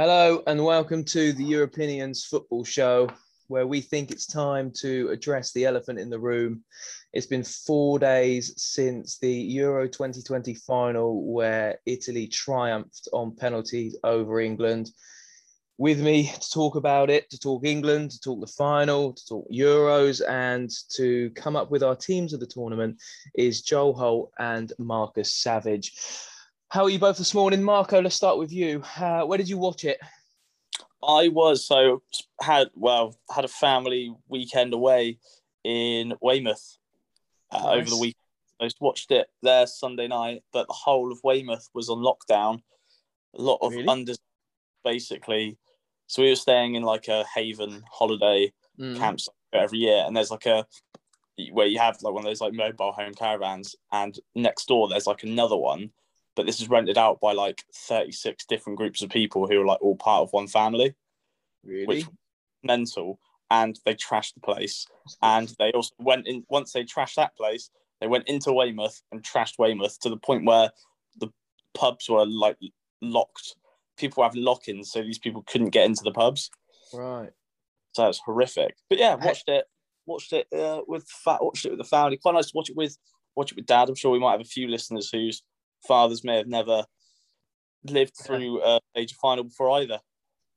[0.00, 3.06] Hello and welcome to the Europinians football show,
[3.48, 6.64] where we think it's time to address the elephant in the room.
[7.12, 14.40] It's been four days since the Euro 2020 final, where Italy triumphed on penalties over
[14.40, 14.90] England.
[15.76, 19.46] With me to talk about it, to talk England, to talk the final, to talk
[19.52, 22.96] Euros, and to come up with our teams of the tournament
[23.34, 25.92] is Joel Holt and Marcus Savage.
[26.70, 28.00] How are you both this morning, Marco?
[28.00, 28.84] Let's start with you.
[28.96, 29.98] Uh, where did you watch it?
[31.02, 32.02] I was so
[32.40, 35.18] had well had a family weekend away
[35.64, 36.78] in Weymouth
[37.50, 37.76] uh, Nice.
[37.76, 38.16] over the week.
[38.60, 42.62] I just watched it there Sunday night, but the whole of Weymouth was on lockdown.
[43.36, 43.88] A lot of Really?
[43.88, 44.12] under
[44.84, 45.58] basically.
[46.06, 48.96] So we were staying in like a haven holiday Mm.
[48.96, 50.64] campsite every year, and there's like a
[51.50, 55.08] where you have like one of those like mobile home caravans, and next door there's
[55.08, 55.90] like another one,
[56.40, 59.82] but this is rented out by like 36 different groups of people who are like
[59.82, 60.94] all part of one family
[61.62, 61.84] Really?
[61.84, 62.14] which was
[62.62, 64.86] mental and they trashed the place.
[65.20, 67.68] And they also went in once they trashed that place
[68.00, 70.70] they went into weymouth and trashed weymouth to the point where
[71.18, 71.28] the
[71.74, 72.56] pubs were like
[73.02, 73.56] locked.
[73.98, 76.48] People have lock-ins so these people couldn't get into the pubs.
[76.94, 77.32] Right.
[77.92, 78.76] so it's horrific.
[78.88, 79.66] But yeah watched it
[80.06, 82.16] watched it uh, with fat watched it with the family.
[82.16, 82.96] Quite nice to watch it with
[83.36, 83.90] watch it with dad.
[83.90, 85.42] I'm sure we might have a few listeners whose
[85.86, 86.84] fathers may have never
[87.84, 89.98] lived through a major final before either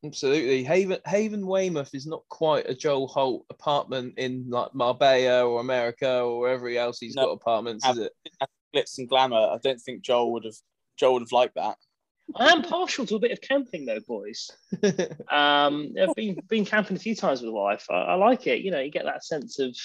[0.05, 0.65] Absolutely.
[0.65, 6.19] Haven Haven Weymouth is not quite a Joel Holt apartment in like Marbella or America
[6.23, 7.27] or wherever else he's No.
[7.27, 8.11] got apartments, is it?
[8.75, 10.55] glitz and glamour i don't think joel would have
[10.97, 11.77] joel would have liked that
[12.35, 14.49] I am partial to a bit of camping though, boys.
[15.31, 17.85] Um, I've been been camping a few times with the wife.
[17.89, 18.61] I, I like it.
[18.61, 19.75] You know, you get that sense of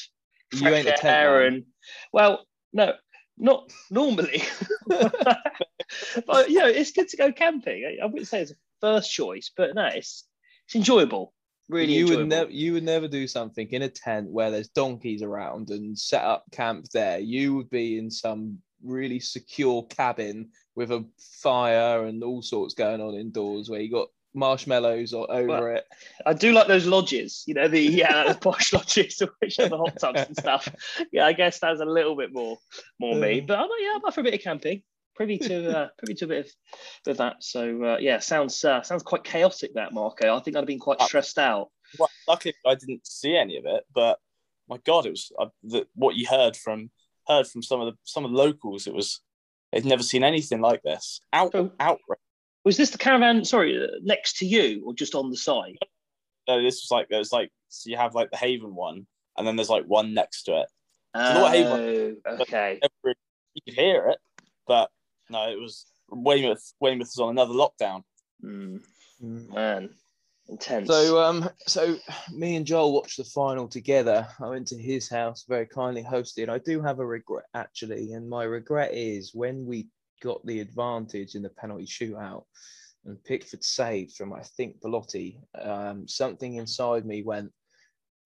[0.52, 1.52] You fresh ain't a tent air man.
[1.52, 1.64] and
[2.12, 2.94] well, no,
[3.38, 4.42] not normally.
[4.88, 7.84] but you know, it's good to go camping.
[7.84, 10.24] I, I wouldn't say it's a first choice, but no, it's
[10.66, 11.32] it's enjoyable.
[11.68, 12.22] Really you enjoyable.
[12.22, 15.98] would never you would never do something in a tent where there's donkeys around and
[15.98, 17.18] set up camp there.
[17.18, 23.00] You would be in some really secure cabin with a fire and all sorts going
[23.00, 25.84] on indoors where you got marshmallows or over Well, it.
[26.26, 29.76] I do like those lodges, you know, the yeah, the posh lodges which have the
[29.78, 30.68] hot tubs and stuff.
[31.12, 32.58] Yeah, I guess that's a little bit more
[32.98, 33.40] more me.
[33.40, 33.44] Uh.
[33.46, 34.82] But I'm yeah, I'm up for a bit of camping.
[35.16, 36.52] Privy to uh, privy to a bit of,
[37.04, 37.36] bit of that.
[37.40, 40.34] So uh, yeah, sounds uh, sounds quite chaotic that Marco.
[40.34, 41.68] I think I'd have been quite Uh, stressed out.
[41.98, 44.18] well, luckily I didn't see any of it, but
[44.68, 46.90] my God, it was uh, the, what you heard from
[47.26, 48.86] heard from some of the some of the locals.
[48.86, 49.20] It was
[49.72, 51.20] they'd never seen anything like this.
[51.32, 51.72] Out Oh.
[51.80, 52.20] outrage.
[52.64, 53.44] Was this the caravan?
[53.44, 55.76] Sorry, uh, next to you or just on the side?
[56.48, 59.56] No, this was like there's like so you have like the Haven one, and then
[59.56, 60.68] there's like one next to it.
[61.14, 62.80] know what Haven- Oh, okay.
[62.82, 63.14] Every,
[63.54, 64.18] you could hear it,
[64.66, 64.90] but
[65.30, 66.72] no, it was Weymouth.
[66.80, 68.02] Weymouth was on another lockdown.
[68.42, 68.80] Mm,
[69.20, 69.90] man,
[70.48, 70.88] intense.
[70.88, 71.96] So um so
[72.32, 74.26] me and Joel watched the final together.
[74.40, 76.48] I went to his house, very kindly hosted.
[76.48, 79.86] I do have a regret actually, and my regret is when we
[80.20, 82.44] got the advantage in the penalty shootout
[83.04, 87.50] and Pickford saved from I think Belotti, um, something inside me went,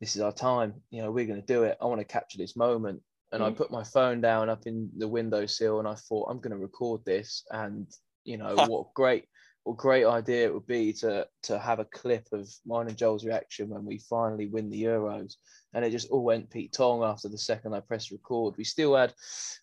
[0.01, 1.79] This is our time, you know, we're gonna do it.
[1.81, 3.01] I want to capture this moment.
[3.31, 3.57] And I Mm.
[3.57, 7.45] put my phone down up in the windowsill and I thought, I'm gonna record this
[7.51, 7.87] and
[8.25, 9.27] you know what great
[9.65, 12.97] what a great idea it would be to to have a clip of mine and
[12.97, 15.37] Joel's reaction when we finally win the Euros.
[15.75, 18.55] And it just all went Pete Tong after the second I pressed record.
[18.59, 19.15] We still had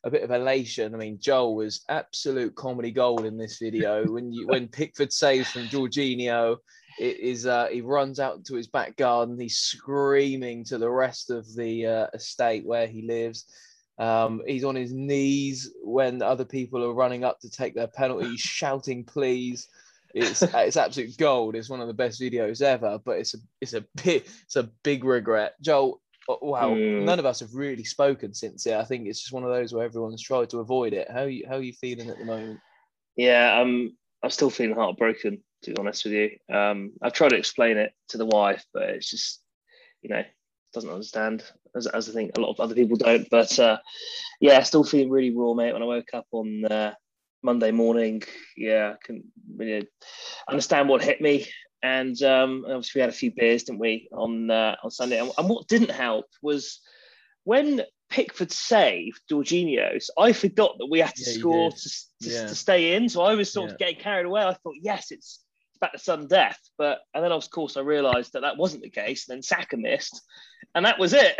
[0.03, 0.95] a bit of elation.
[0.95, 4.05] I mean, Joel was absolute comedy gold in this video.
[4.11, 6.57] when you when Pickford saves from Jorginho,
[6.99, 9.39] it is uh, he runs out to his back garden.
[9.39, 13.45] He's screaming to the rest of the uh, estate where he lives.
[13.99, 18.39] Um, he's on his knees when other people are running up to take their penalties,
[18.39, 19.67] shouting please.
[20.13, 21.55] It's it's absolute gold.
[21.55, 24.69] It's one of the best videos ever, but it's a it's a big it's a
[24.83, 25.53] big regret.
[25.61, 27.03] Joel, oh, wow, Mm.
[27.03, 28.73] none of us have really spoken since it.
[28.73, 31.09] I think it's just one of those where everyone's tried to avoid it.
[31.11, 32.59] How you how are you feeling at the moment?
[33.15, 36.55] Yeah, um, I'm still feeling heartbroken, to be honest with you.
[36.55, 39.41] Um, I've tried to explain it to the wife, but it's just,
[40.01, 40.23] you know,
[40.73, 41.43] doesn't understand,
[41.75, 43.27] as, as I think a lot of other people don't.
[43.29, 43.77] But uh,
[44.39, 45.73] yeah, still feeling really raw, mate.
[45.73, 46.93] When I woke up on uh,
[47.41, 48.21] Monday morning,
[48.57, 49.25] yeah, I couldn't
[49.55, 49.87] really
[50.49, 51.47] understand what hit me.
[51.81, 55.19] And um, obviously, we had a few beers, didn't we, on uh, on Sunday?
[55.19, 56.81] And, and what didn't help was
[57.45, 61.89] when Pickford saved Jorginho's, I forgot that we had to Yeah, score to,
[62.23, 62.47] to, Yeah.
[62.47, 63.07] to stay in.
[63.07, 63.73] So I was sort Yeah.
[63.73, 64.41] of getting carried away.
[64.43, 66.59] I thought, yes, it's it's back to sudden death.
[66.77, 69.29] But and then of course I realised that that wasn't the case.
[69.29, 70.21] And then Saka missed,
[70.75, 71.39] and that was it.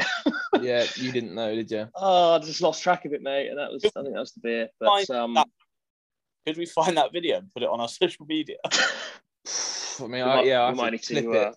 [0.62, 1.90] yeah, you didn't know, did you?
[1.96, 3.50] oh, I just lost track of it, mate.
[3.50, 4.70] And that was I think that was the beer.
[4.80, 5.48] But um, That-
[6.46, 8.58] Could we find that video and put it on our social media?
[8.66, 11.52] I mean, We I, might- yeah, I we might need to to, clip uh.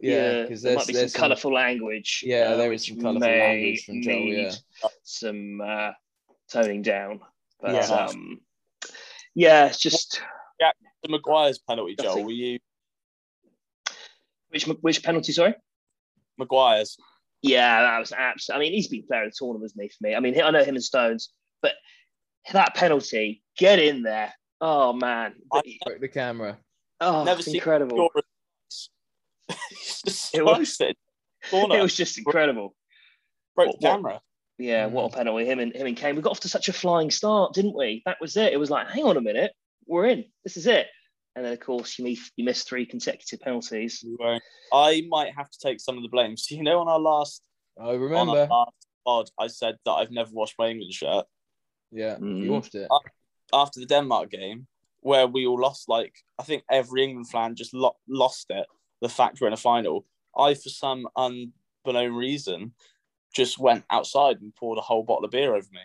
[0.00, 2.22] Yeah, because there there's, might be there's some colourful language.
[2.24, 4.88] Yeah, uh, there is some colourful language from Joel, need yeah.
[5.02, 5.90] some uh,
[6.50, 7.20] toning down.
[7.60, 7.80] But Yeah.
[7.94, 8.40] um,
[9.34, 10.22] yeah, it's just
[11.02, 12.10] The Maguire's penalty, Joel.
[12.10, 12.24] Nothing.
[12.26, 12.58] Were you
[14.50, 15.32] which which penalty?
[15.32, 15.54] Sorry.
[16.38, 16.96] Maguire's?
[17.42, 18.66] Yeah, that was absolutely.
[18.66, 19.88] I mean, he's been player of the tournament, isn't he?
[19.88, 21.30] For me, I mean, I know him and Stones,
[21.60, 21.72] but
[22.52, 24.32] that penalty, get in there.
[24.60, 26.58] Oh man, I- Broke the camera.
[27.00, 28.10] oh, Never it's seen incredible.
[30.04, 30.96] Just It was- sliced it.
[31.52, 32.74] Was just incredible.
[33.54, 34.20] broke what- the camera.
[34.56, 35.46] Yeah, what a penalty!
[35.46, 36.14] Him and him and Kane.
[36.14, 38.02] We got off to such a flying start, didn't we?
[38.06, 38.52] That was it.
[38.52, 39.50] It was like, hang on a minute,
[39.88, 40.26] we're in.
[40.44, 40.86] This is it.
[41.34, 44.04] And then of course you miss you missed three consecutive penalties.
[44.72, 46.36] I might have to take some of the blame.
[46.36, 47.42] So you know, on our last
[47.80, 48.30] I on remember.
[48.42, 51.26] our last pod, I said that I've never washed my England shirt
[51.94, 52.42] Yeah, Mhm.
[52.42, 52.88] you watched it.
[53.52, 54.66] after the Denmark game,
[55.00, 55.88] where we all lost.
[55.88, 58.66] Like I think every England fan just lo- lost it.
[59.00, 60.04] The fact we're in a final,
[60.36, 62.74] I for some unbeknown reason
[63.36, 65.80] just went outside and poured a whole bottle of beer over me.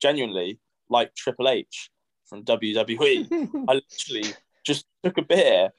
[0.00, 0.58] Genuinely,
[0.88, 1.90] like Triple H
[2.26, 3.26] from WWE.
[3.68, 4.34] I literally
[4.64, 5.70] just took a beer,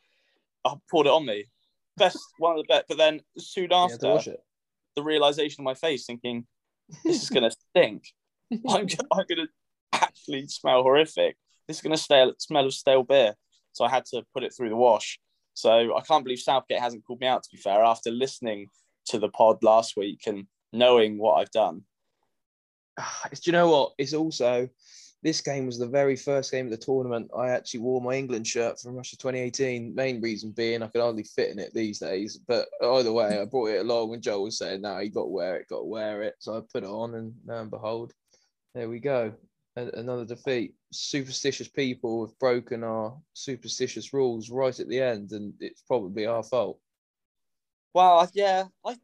[0.65, 1.45] I poured it on me.
[1.97, 2.85] Best one of the best.
[2.87, 4.27] But then soon You had to after, watch
[4.95, 6.45] the realization on my face, thinking,
[7.03, 8.03] "This is gonna stink.
[8.68, 9.48] I'm, I'm gonna
[9.94, 11.38] actually smell horrific.
[11.68, 13.36] This is gonna stale, smell of stale beer."
[13.74, 15.19] So I had to put it through the wash.
[15.53, 17.44] So I can't believe Southgate hasn't called me out.
[17.44, 18.68] To be fair, after listening
[19.07, 21.83] to the pod last week and knowing what I've done,
[22.98, 23.94] Ah, Do you know what?
[23.98, 24.69] It's also
[25.24, 27.30] this game was the very first game of the tournament.
[27.38, 29.94] I actually wore my England shirt from Russia 2018.
[29.94, 32.39] Main reason being I could hardly fit in it these days.
[32.48, 35.27] But either way, I brought it along and Joel was saying, "No, you got to
[35.27, 38.13] wear it, got to wear it." So I put it on, and lo and behold,
[38.73, 39.33] there we go.
[39.75, 40.75] A- Another defeat.
[40.91, 46.44] Superstitious people have broken our superstitious rules right at the end, and it's probably our
[46.44, 46.79] fault.
[47.94, 48.97] well, yeah, I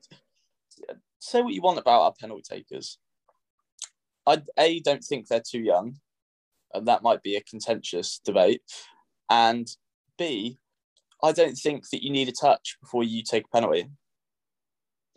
[1.20, 3.00] say what you want about our penalty takers.
[4.26, 5.96] I a don't think they're too young,
[6.74, 8.62] and that might be a contentious debate.
[9.30, 9.68] And
[10.18, 10.60] b,
[11.24, 13.90] I don't think that you need a touch before you take a penalty.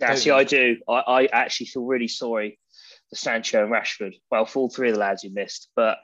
[0.01, 0.77] Actually, I do.
[0.89, 2.60] I, I actually feel really sorry for
[3.15, 4.15] Sancho and Rashford.
[4.31, 5.99] Well, for all three of the lads who missed, but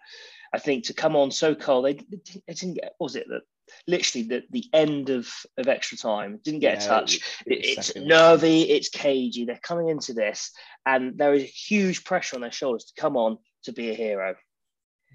[0.52, 2.94] I think to come on so cold, they, they didn't get.
[2.98, 3.42] What was it that
[3.86, 7.16] literally the, the end of, of extra time didn't get a touch.
[7.16, 9.44] it- it it's nervy, it's cagey.
[9.44, 10.52] They're coming into this,
[10.84, 14.36] and there is huge pressure on their shoulders to come on to be a hero.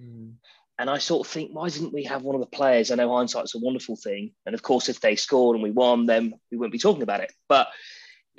[0.02, 0.34] Mm.
[0.80, 2.90] And I sort of think, why didn't we have one of the players?
[2.90, 6.06] I know hindsight's a wonderful thing, and of course, if they scored and we won,
[6.06, 7.32] then we wouldn't be talking about it.
[7.48, 7.68] But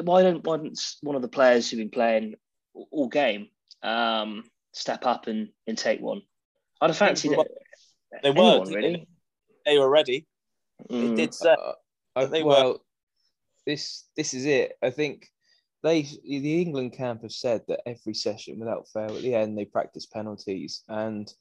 [0.03, 2.35] why don't why don't one of the players who've been playing
[2.75, 3.49] all- all game
[3.83, 6.23] um, step up and, and take one?
[6.81, 8.23] I'd have fancied were- it.
[8.23, 9.09] they were, anyone, really.
[9.65, 10.27] They were ready.
[10.89, 11.17] They Mm.
[11.17, 11.73] did say Uh,
[12.17, 12.85] I, they were- well,
[13.67, 14.77] this this is it.
[14.83, 15.31] I think
[15.83, 19.65] they the England camp have said that every session, without fail, at the end they
[19.65, 21.33] practice penalties, and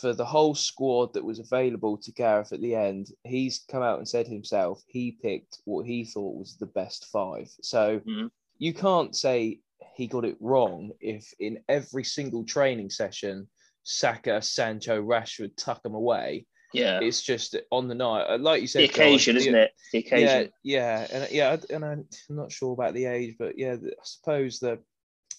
[0.00, 3.98] for the whole squad that was available to Gareth at the end, he's come out
[3.98, 7.48] and said himself he picked what he thought was the best five.
[7.62, 8.30] So Mhm.
[8.58, 9.60] you can't say
[9.94, 13.48] he got it wrong if in every single training session,
[13.82, 16.46] Saka, Sancho, Rashford tuck them away.
[16.72, 19.70] Yeah, It's just on the night, uh, like you said, the occasion, isn't it?
[19.92, 20.50] The occasion.
[20.62, 24.58] yeah, yeah, and yeah, and I'm not sure about the age, but yeah, I suppose
[24.58, 24.78] the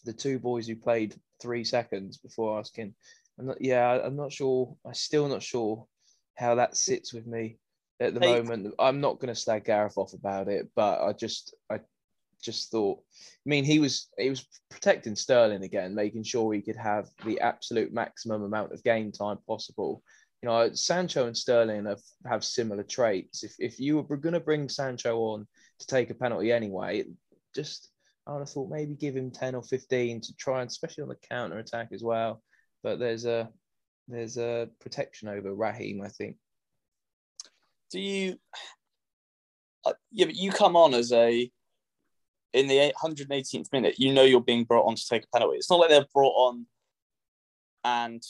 [0.05, 2.95] the two boys who played three seconds before asking,
[3.37, 4.73] I'm not, yeah, I'm not sure.
[4.85, 5.85] I'm still not sure
[6.35, 7.57] how that sits with me
[7.99, 8.73] at the They- moment.
[8.79, 11.81] I'm not going to slag Gareth off about it, but I just, I
[12.47, 12.99] just thought.
[12.99, 17.39] I mean, he was he was protecting Sterling again, making sure he could have the
[17.39, 20.01] absolute maximum amount of game time possible
[20.41, 23.43] you know, Sancho and Sterling have, have similar traits.
[23.43, 25.47] If, if you were going to bring Sancho on
[25.79, 27.05] to take a penalty anyway,
[27.55, 27.89] just
[28.27, 31.09] I would have thought maybe give him 10 or 15 to try and, especially on
[31.09, 32.43] the counter attack as well.
[32.83, 33.49] But there's a
[34.07, 36.37] there's a protection over Raheem, I think.
[37.91, 38.37] do you
[39.85, 41.51] uh, yeah but you come on as a
[42.53, 45.69] in the 118th minute you know you're being brought on to take a penalty it's
[45.69, 46.65] not like they're brought on
[47.83, 48.23] and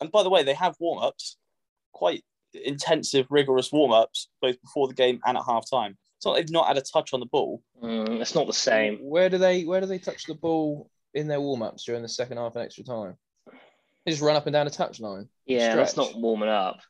[0.00, 1.36] and by the way they have warm-ups
[1.92, 2.22] quite
[2.64, 6.52] intensive rigorous warm-ups both before the game and at half time it's not like they've
[6.52, 8.98] not had a touch on the ball Mm, it's not the same.
[9.00, 12.08] Where do they where do they touch the ball in their warm ups during the
[12.08, 13.14] second half and extra time?
[14.04, 15.28] They just run up and down a touchline.
[15.46, 16.80] Yeah, that's not warming up.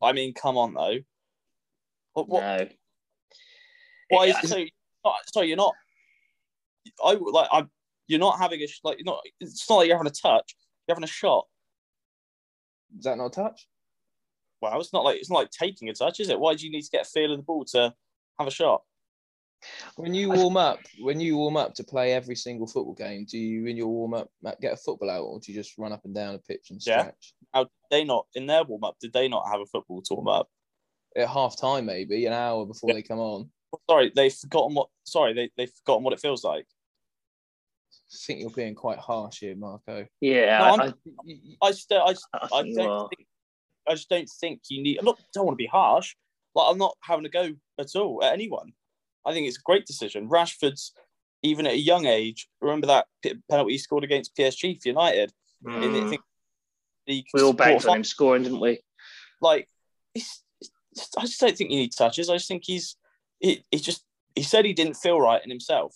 [0.00, 0.96] i mean come on though
[2.14, 2.68] what, what, No.
[4.08, 4.40] why Yeah.
[4.42, 4.64] is so
[5.08, 5.74] not, so you're not
[7.04, 7.70] i like i'm
[8.06, 10.54] you're not having a like you're not it's not like you're having a touch
[10.86, 11.46] you're having a shot
[12.96, 13.68] Is that not a touch?
[14.60, 16.40] well, it's not like it's not like taking a touch, is it?
[16.40, 17.94] Why do you need to get a feel of the ball to
[18.40, 18.82] have a shot?
[19.96, 23.38] When you warm up, when you warm up to play every single football game, do
[23.38, 26.04] you in your warm up get a football out, or do you just run up
[26.04, 27.02] and down a pitch and Yeah.
[27.02, 27.34] stretch?
[27.54, 28.96] How did they not in their warm up?
[29.00, 30.48] Did they not have a football to warm up?
[31.14, 32.94] At half time, maybe an hour before Yeah.
[32.94, 33.52] they come on.
[33.88, 34.88] Sorry, they've forgotten what.
[35.04, 36.66] Sorry, they they've forgotten what it feels like.
[37.90, 40.06] I think you're being quite harsh here, Marco.
[40.20, 40.94] Yeah, No, I, I'm-
[41.62, 42.00] I just don't.
[42.02, 43.08] I I, I I think you don't are.
[43.08, 43.28] think.
[43.88, 44.98] I just don't think you need.
[44.98, 46.14] I don't want to be harsh.
[46.54, 48.72] Like I'm not having a go at all at anyone.
[49.26, 50.28] I think it's a great decision.
[50.28, 50.92] Rashford's
[51.42, 52.48] even at a young age.
[52.60, 55.32] Remember that p- penalty he scored against PSG for United.
[55.64, 56.08] In the, I Mm.
[56.08, 56.22] think
[57.06, 58.80] the we all banked on him scoring, didn't we?
[59.40, 59.68] like
[60.14, 62.28] it's, it's- I just don't think you need touches.
[62.30, 62.96] I just think he's
[63.40, 64.04] he, he just
[64.34, 65.94] he said he didn't feel right in himself.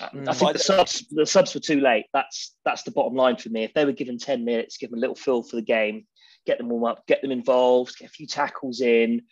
[0.00, 0.28] I- Mm.
[0.28, 2.06] I think the subs the subs were too late.
[2.12, 3.64] That's that's the bottom line for me.
[3.64, 6.06] If they were given ten minutes, give them a little feel for the game,
[6.46, 9.22] get them warm up, get them involved, get a few tackles in,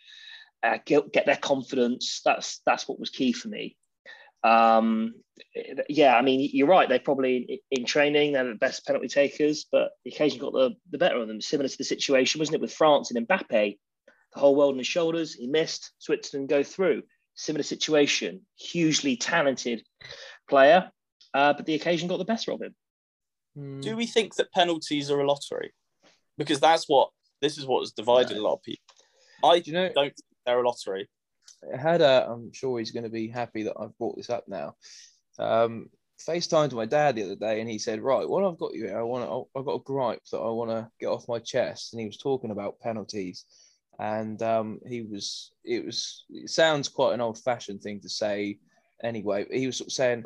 [0.63, 2.19] uh, get, get their confidence.
[2.25, 3.77] That's that's what was key for me.
[4.43, 5.13] Um,
[5.87, 6.87] yeah, I mean, you're right.
[6.89, 10.97] They're probably in training, they're the best penalty takers, but the occasion got the, the
[10.97, 11.41] better of them.
[11.41, 13.77] Similar to the situation, wasn't it, with France and Mbappe?
[14.33, 15.33] The whole world on his shoulders.
[15.33, 15.91] He missed.
[15.99, 17.03] Switzerland go through.
[17.37, 18.41] Similar situation.
[18.57, 19.83] Hugely talented
[20.49, 20.91] player,
[21.33, 22.75] uh, but the occasion got the better of him.
[23.57, 23.81] Mm.
[23.81, 25.71] Do we think that penalties are a lottery?
[26.37, 27.09] Because that's what
[27.41, 28.83] this is what has divided a lot of people.
[29.43, 29.89] I Do you know?
[29.93, 30.15] don't think
[30.45, 31.07] they're a lottery.
[31.73, 34.45] I had a, I'm sure he's going to be happy that I've brought this up
[34.47, 34.75] now.
[35.39, 35.89] Um,
[36.27, 38.85] FaceTime to my dad the other day, and he said, "Right, what I've got you
[38.85, 41.39] here, I want to, I've got a gripe that I want to get off my
[41.39, 43.45] chest." And he was talking about penalties,
[43.99, 48.59] and um, he was, it was, it sounds quite an old-fashioned thing to say,
[49.03, 49.45] anyway.
[49.47, 50.25] But he was sort of saying,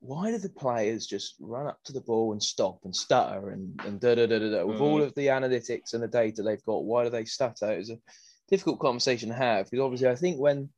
[0.00, 3.78] "Why do the players just run up to the ball and stop and stutter and
[3.84, 4.64] and da da da da da?
[4.66, 5.04] With all Mm.
[5.04, 7.98] of the analytics and the data they've got, why do they stutter?" It was a
[8.48, 10.70] difficult conversation to have because obviously I think when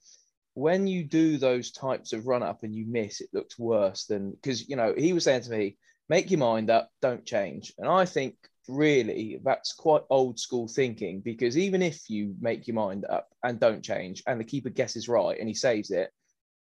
[0.55, 4.33] when you do those types of run up and you miss, it looks worse than
[4.33, 5.77] because you know he was saying to me,
[6.09, 8.35] make your mind up, don't change, and I think
[8.69, 13.59] really that's quite old school thinking because even if you make your mind up and
[13.59, 16.11] don't change and the keeper guesses right and he saves it,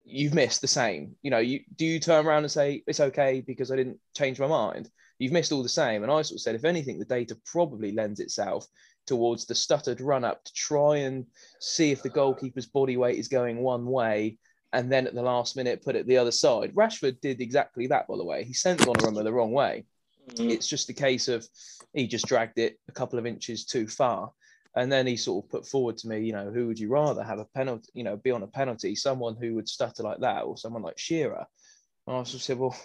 [0.03, 1.15] you've missed the same.
[1.21, 4.39] You know, you do you turn around and say it's okay because I didn't change
[4.39, 4.89] my mind?
[5.19, 6.03] You've missed all the same.
[6.03, 8.65] And I sort of said, if anything, the data probably lends itself
[9.05, 11.25] towards the stuttered run up to try and
[11.59, 14.37] see if the goalkeeper's body weight is going one way
[14.71, 16.73] and then at the last minute put it the other side.
[16.73, 18.43] Rashford did exactly that, by the way.
[18.43, 19.85] He sent Donnarumma the wrong way.
[20.31, 20.51] Mm.
[20.51, 21.47] It's just a case of
[21.93, 24.31] he just dragged it a couple of inches too far.
[24.75, 27.23] And then he sort of put forward to me, you know, who would you rather
[27.23, 30.43] have a penalty, you know, be on a penalty, someone who would stutter like that
[30.43, 31.45] or someone like Shearer?
[32.07, 32.75] And I sort of said, well,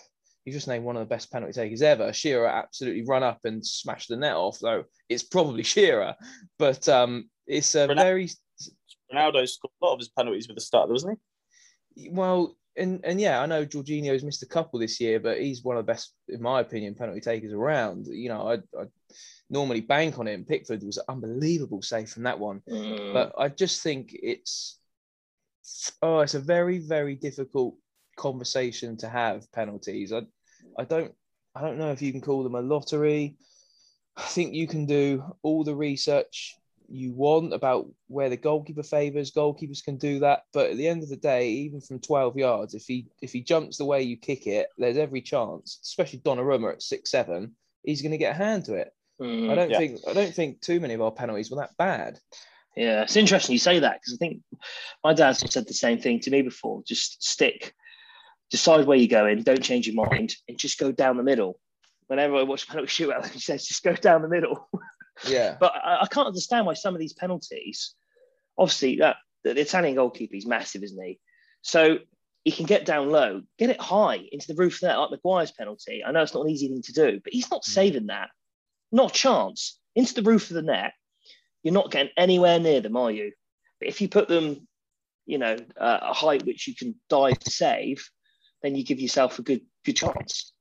[0.45, 2.13] you just named one of the best penalty takers ever.
[2.13, 6.15] Shearer absolutely run up and smashed the net off, though it's probably Shearer.
[6.59, 8.31] But um, it's a Ronaldo- very
[9.13, 11.19] Ronaldo scored a lot of his penalties with the start, wasn't
[11.95, 12.11] he?
[12.11, 15.77] well, and and yeah, I know Jorginho's missed a couple this year, but he's one
[15.77, 18.07] of the best, in my opinion, penalty takers around.
[18.07, 18.85] You know, I, I
[19.51, 20.45] normally bank on him.
[20.45, 23.13] Pickford was unbelievable save from that one, Mm.
[23.13, 24.79] but I just think it's
[26.03, 27.77] oh, it's a very very difficult
[28.17, 30.13] conversation to have penalties.
[30.13, 30.23] I
[30.79, 31.13] I don't
[31.55, 33.37] I don't know if you can call them a lottery.
[34.17, 36.58] I think you can do all the research
[36.89, 39.31] you want about where the goalkeeper favors.
[39.31, 42.75] Goalkeepers can do that, but at the end of the day, even from 12 yards,
[42.75, 46.73] if he if he jumps the way you kick it, there's every chance, especially Donnarumma
[46.73, 48.93] at six seven, he's going to get a hand to it.
[49.21, 49.51] Mm.
[49.51, 49.79] I don't Yeah.
[49.79, 52.19] think I don't think too many of our penalties were that bad.
[52.77, 54.43] Yeah, it's interesting you say that because I think
[55.03, 56.83] my dad's said the same thing to me before.
[56.87, 57.75] Just stick,
[58.51, 61.59] decide where you're going, don't change your mind, and just go down the middle.
[62.07, 64.69] Whenever I watch penalty shootout, he says, just go down the middle.
[65.27, 67.95] Yeah, but I, I can't understand why some of these penalties,
[68.57, 71.19] obviously, that the Italian goalkeeper is massive, isn't he?
[71.63, 71.99] So
[72.45, 75.11] he can get down low, get it high into the roof of the net, like
[75.11, 76.03] Maguire's penalty.
[76.05, 78.31] I know it's not an easy thing to do, but he's not saving that.
[78.93, 79.79] Not a chance.
[79.95, 80.93] Into the roof of the net,
[81.63, 83.33] you're not getting anywhere near them, are you?
[83.81, 84.67] But if you put them,
[85.27, 88.09] you know, uh, a height which you can dive to save,
[88.63, 90.53] then you give yourself a good good chance.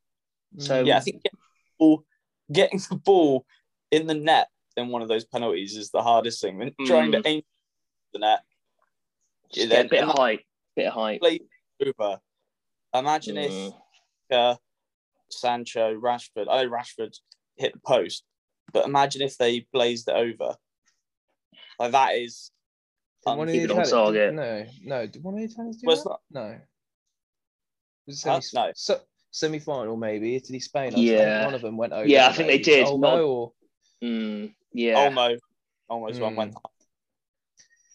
[0.58, 0.82] So?
[0.82, 2.04] Yeah, I think getting the ball,
[2.52, 3.46] getting the ball
[3.91, 6.62] in the net in one of those penalties is the hardest thing.
[6.62, 7.27] And trying to Mm.
[7.27, 7.41] aim
[8.13, 8.39] the net,
[9.53, 11.20] just Yeah, get a bit then- of height, bit of height.
[11.20, 11.39] play
[11.86, 12.20] over.
[12.94, 13.82] Imagine if Mm.
[14.32, 14.56] uh,
[15.29, 17.20] Sancho, Rashford, I know Rashford
[17.58, 18.24] hit the post,
[18.72, 20.56] but imagine if they blazed it over.
[21.79, 22.51] Like that is.
[23.25, 24.34] Did one of keep the on Italians- target.
[24.34, 25.08] No, no.
[25.08, 26.20] Did one of the Italians do Well, it's that?
[26.29, 26.62] No.
[28.06, 28.39] Was it Huh?
[28.41, 28.72] semi, No.
[28.75, 29.01] so,
[29.32, 30.96] semi-final maybe Italy Spain.
[30.96, 31.17] I Yeah.
[31.41, 32.08] think one of them went over.
[32.08, 32.86] Yeah, I think they did.
[32.88, 33.53] Oh Not- no, or
[34.04, 35.10] Mm, yeah.
[35.10, 35.38] Olmo,
[35.89, 36.38] almost one Mm.
[36.38, 36.56] went.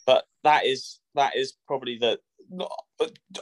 [0.06, 2.18] But that is that is probably the.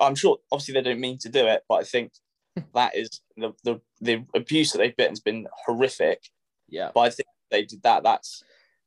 [0.01, 2.13] I'm sure, obviously, they don't mean to do it, but I think
[2.75, 6.23] that is the the, the abuse that they've bitten has been horrific.
[6.69, 6.91] Yeah.
[6.95, 8.03] But I think they did that.
[8.03, 8.43] That's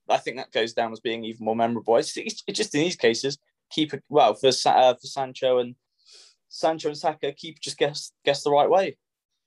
[0.09, 1.97] I think that goes down as being even more memorable.
[1.97, 3.37] It's, it's, it's just in these cases,
[3.71, 5.75] keep it well for uh, for Sancho and
[6.49, 8.97] Sancho and Saka, keep just guess guess the right way.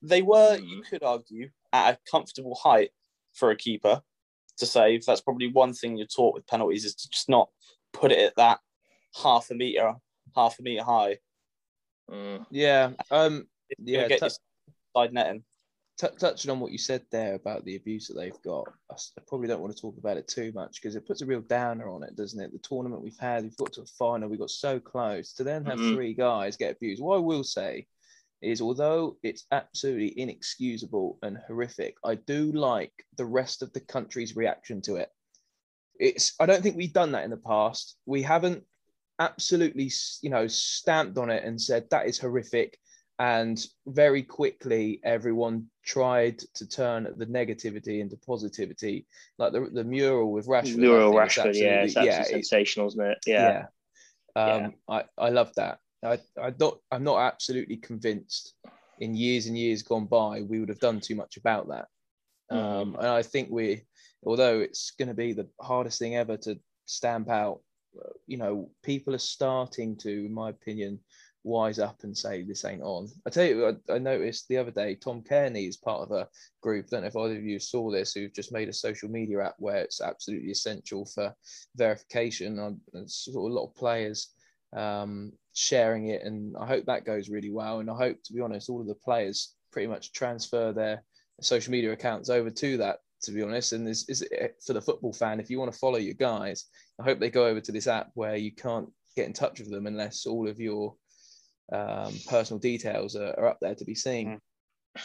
[0.02, 2.90] They were, you could argue, at a comfortable height
[3.32, 4.02] for a keeper
[4.58, 5.04] to save.
[5.04, 7.48] That's probably one thing you're taught with penalties is to just not
[7.92, 8.60] put it at that
[9.22, 9.94] half a meter,
[10.34, 11.18] half a meter high.
[12.10, 12.46] Mm.
[12.50, 12.90] Yeah.
[13.10, 13.46] Um.
[13.78, 14.08] Yeah.
[14.08, 15.44] get tou- your side netting.
[15.98, 18.96] t- touching on what you said there about the abuse that they've got, I
[19.26, 21.88] probably don't want to talk about it too much because it puts a real downer
[21.88, 22.52] on it, doesn't it?
[22.52, 25.64] The tournament we've had, we've got to a final, we got so close to then
[25.64, 25.94] have Mhm.
[25.94, 27.02] three guys get abused.
[27.02, 27.86] What I will say
[28.42, 34.36] is, although it's absolutely inexcusable and horrific, I do like the rest of the country's
[34.36, 35.10] reaction to it.
[35.98, 37.96] It's I don't think we've done that in the past.
[38.04, 38.64] We haven't
[39.18, 39.90] absolutely,
[40.22, 42.78] you know, stamped on it and said that is horrific
[43.18, 49.06] and very quickly everyone tried to turn the negativity into positivity
[49.38, 53.18] like the, the mural with Rashford Mural Rashford, yeah, it's absolutely it's- sensational, isn't it?
[53.26, 53.66] yeah,
[54.36, 54.42] Yeah.
[54.42, 58.54] Um, I, I love that I, I don't I'm not absolutely convinced
[59.00, 61.86] in years and years gone by we would have done too much about that
[62.50, 62.56] Mhm.
[62.56, 63.82] um, and I think we
[64.24, 67.60] although it's going to be the hardest thing ever to stamp out
[67.98, 71.00] uh, you know people are starting to in my opinion
[71.46, 73.08] wise up and say this ain't on.
[73.24, 76.28] I tell you, I, I noticed the other day Tom Kearney is part of a
[76.60, 76.86] group.
[76.86, 79.44] I don't know if either of you saw this, who've just made a social media
[79.44, 81.32] app where it's absolutely essential for
[81.76, 82.80] verification.
[82.92, 84.34] There's sort of a lot of players
[84.74, 87.80] um, sharing it, and I hope that goes really well.
[87.80, 91.02] And I hope, to be honest, all of the players pretty much transfer their
[91.40, 92.98] social media accounts over to that.
[93.22, 94.24] To be honest, and is is
[94.64, 96.66] for the football fan, if you want to follow your guys,
[97.00, 99.70] I hope they go over to this app where you can't get in touch with
[99.70, 100.94] them unless all of your
[101.72, 104.38] um, personal details are, are up there to be seen.
[104.96, 105.00] Mm.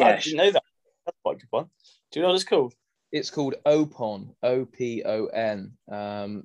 [0.00, 0.62] I didn't know that.
[1.04, 1.66] That's quite a good one.
[2.12, 2.74] Do you know what it's called?
[3.10, 5.72] It's called Opon, O P O N.
[5.90, 6.44] Um,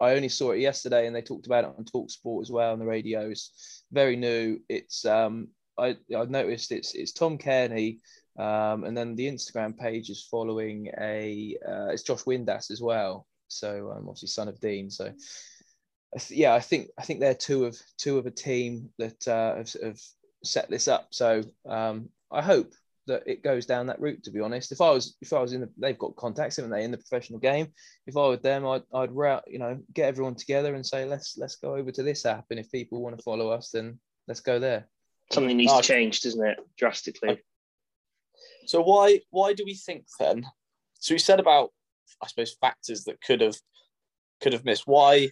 [0.00, 2.72] I only saw it yesterday, and they talked about it on Talk Sport as well
[2.72, 3.84] on the radios.
[3.92, 4.58] Very new.
[4.68, 8.00] It's um, I I noticed it's it's Tom Kearney,
[8.38, 13.26] um, and then the Instagram page is following a uh, it's Josh Windass as well.
[13.48, 14.90] So um, obviously son of Dean.
[14.90, 15.12] So
[16.28, 19.72] yeah, I think I think they're two of two of a team that uh, have,
[19.82, 20.00] have
[20.44, 21.08] set this up.
[21.10, 22.72] So um, I hope
[23.10, 24.22] that it goes down that route.
[24.24, 26.70] To be honest, if I was if I was in the they've got contacts, haven't
[26.70, 27.68] they, in the professional game?
[28.06, 31.36] If I were them, I'd I'd route you know get everyone together and say let's
[31.36, 34.40] let's go over to this app, and if people want to follow us, then let's
[34.40, 34.88] go there.
[35.30, 35.80] Something needs Oh.
[35.80, 36.58] to change, doesn't it?
[36.76, 37.40] Drastically.
[38.66, 40.46] So why why do we think then?
[40.98, 41.70] So we said about
[42.22, 43.56] I suppose factors that could have
[44.40, 44.86] could have missed.
[44.86, 45.30] Why?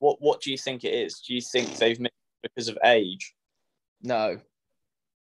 [0.00, 1.20] What what do you think it is?
[1.20, 3.34] Do you think they've missed because of age?
[4.02, 4.38] No,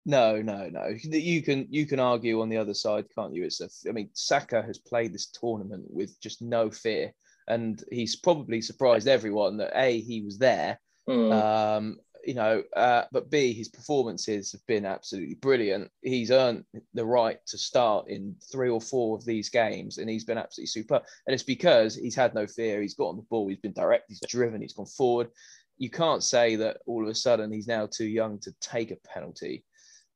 [0.06, 0.88] no, no, no.
[1.02, 3.44] You can you can argue on the other side, can't you?
[3.44, 3.68] It's a.
[3.88, 7.12] I mean, Saka has played this tournament with just no fear,
[7.48, 10.78] and he's probably surprised everyone that a he was there.
[11.08, 11.32] Mm.
[11.32, 15.90] Um, you know, uh, but B, his performances have been absolutely brilliant.
[16.02, 16.64] He's earned
[16.94, 20.68] the right to start in three or four of these games, and he's been absolutely
[20.68, 21.02] superb.
[21.26, 22.80] And it's because he's had no fear.
[22.80, 23.48] He's got on the ball.
[23.48, 24.04] He's been direct.
[24.08, 24.62] He's driven.
[24.62, 25.28] He's gone forward.
[25.76, 28.96] You can't say that all of a sudden he's now too young to take a
[28.96, 29.64] penalty.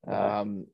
[0.09, 0.15] No.
[0.17, 0.67] Um,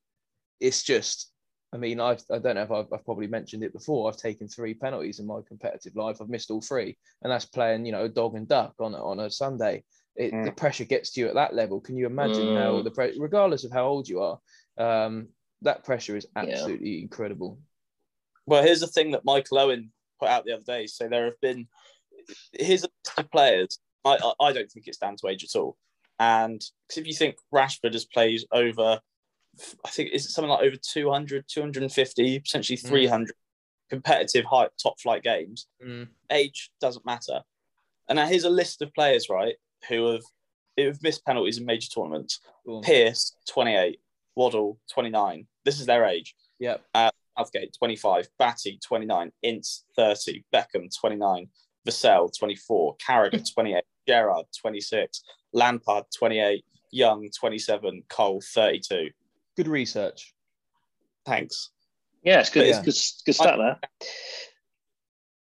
[0.60, 1.30] it's just,
[1.72, 4.08] I mean, I've, I don't know if I've, I've probably mentioned it before.
[4.08, 6.18] I've taken three penalties in my competitive life.
[6.20, 9.20] I've missed all three, and that's playing, you know, dog and duck on a, on
[9.20, 9.84] a Sunday.
[10.16, 10.44] It, Mm.
[10.44, 11.80] The pressure gets to you at that level.
[11.80, 12.84] Can you imagine how Mm.
[12.84, 14.38] the pre- regardless of how old you are,
[14.78, 15.28] um,
[15.62, 16.42] that pressure is Yeah.
[16.42, 17.58] absolutely incredible.
[18.46, 20.86] Well, here's the thing that Michael Owen put out the other day.
[20.86, 21.66] So there have been
[22.52, 23.78] here's a list of players.
[24.04, 25.76] I I, I don't think it's down to age at all.
[26.20, 29.00] And 'cause if you think Rashford has played over,
[29.84, 32.88] I think is it something like over 200, 250, potentially Mm.
[32.88, 33.34] 300
[33.90, 35.66] competitive high top flight games.
[36.30, 37.42] age doesn't matter.
[38.08, 39.56] And now here's a list of players, right,
[39.88, 40.22] who have
[40.76, 42.40] who have missed penalties in major tournaments.
[42.66, 42.82] Go on.
[42.82, 44.00] Pearce, 28,
[44.34, 45.46] Waddle, 29.
[45.64, 46.34] This is their age.
[46.58, 46.82] Yep.
[47.38, 51.48] Southgate, 25, Batty, 29, Ince, 30, Beckham, 29,
[51.86, 59.10] Vassell, 24, Carragher, 28, Gerrard, 26, Lampard, 28, Young, 27, Cole, 32.
[59.56, 60.34] Good research.
[61.26, 61.70] Thanks.
[62.22, 62.60] Yeah, it's good.
[62.60, 62.82] But It's yeah.
[62.84, 64.08] good, good stat there.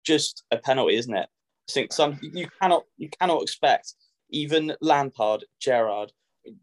[0.04, 1.28] just a penalty, isn't it?
[1.68, 3.94] I think some you cannot you cannot expect
[4.30, 6.12] even Lampard, Gerrard,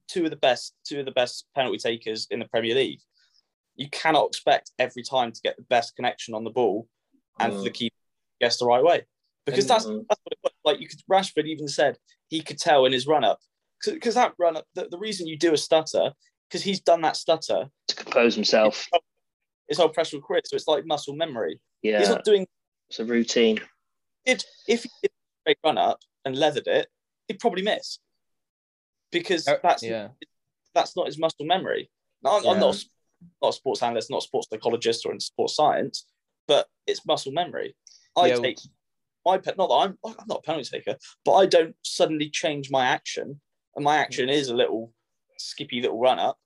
[0.08, 3.02] two of the best two of the best penalty takers in the Premier League.
[3.76, 6.88] You cannot expect every time to get the best connection on the ball
[7.40, 9.06] and for the keeper to guess the right way
[9.46, 10.06] because And- that's Mhm.
[10.10, 10.54] that's what it was.
[10.64, 11.98] like you could Rashford even said
[12.30, 13.40] he could tell in his run up
[13.86, 16.14] because that run up the, the reason you do a stutter
[16.50, 18.88] because he's done that stutter to compose himself.
[19.68, 21.60] His whole professional career, so it's like muscle memory.
[21.82, 22.46] Yeah, He's not doing
[22.90, 23.60] it's a routine.
[24.26, 26.88] it if he did a straight run up and leathered it,
[27.28, 28.00] he'd probably miss
[29.12, 30.10] because Uh, that's yeah.
[30.74, 31.90] that's not his muscle memory.
[32.24, 32.86] Now, I'm, I'm not a,
[33.42, 36.06] not a sports analyst, not a sports psychologist or in sports science,
[36.48, 37.76] but it's muscle memory.
[38.16, 38.60] I Yeah, take
[39.26, 39.58] my pet.
[39.58, 43.42] Not that I'm I'm not a penalty taker, but I don't suddenly change my action,
[43.76, 44.94] and my action is a little
[45.38, 46.38] skippy little run up.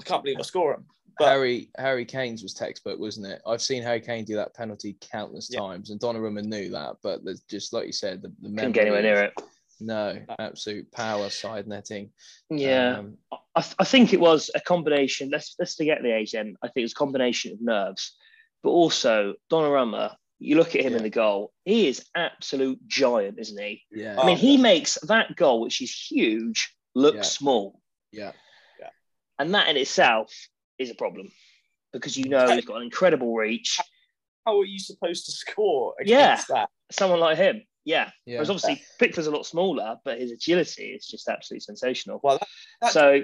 [0.00, 0.86] I can't believe I score him.
[1.18, 3.42] But Harry Harry Kane's was textbook, wasn't it?
[3.46, 5.60] I've seen Harry Kane do that penalty countless Yeah.
[5.60, 6.96] times, and Donnarumma knew that.
[7.02, 9.34] But there's just like you said, the, the Couldn't get anywhere near it.
[9.80, 12.10] No, absolute power side netting.
[12.50, 13.18] Yeah, Um,
[13.56, 15.28] I, th- I think it was a combination.
[15.30, 16.32] Let's let's forget the age.
[16.32, 18.16] Then I think it was a combination of nerves,
[18.62, 20.16] but also Donnarumma.
[20.38, 23.82] You look at him in the goal; he is absolute giant, isn't he?
[23.92, 27.22] yeah, I mean, Oh, he makes that goal, which is huge, look Yeah.
[27.22, 27.80] small,
[28.12, 28.32] yeah,
[28.80, 28.90] Yeah.
[29.38, 30.32] and that in itself
[30.78, 31.30] is a problem
[31.92, 33.78] because you know he's got an incredible reach.
[34.46, 36.32] how are you supposed to score Yeah.
[36.32, 36.68] against that?
[36.90, 38.10] Someone like him, yeah.
[38.26, 38.36] yeah.
[38.36, 42.20] Whereas obviously Pickford's a lot smaller, but his agility is just absolutely sensational.
[42.22, 42.48] Well, that,
[42.80, 43.22] that- so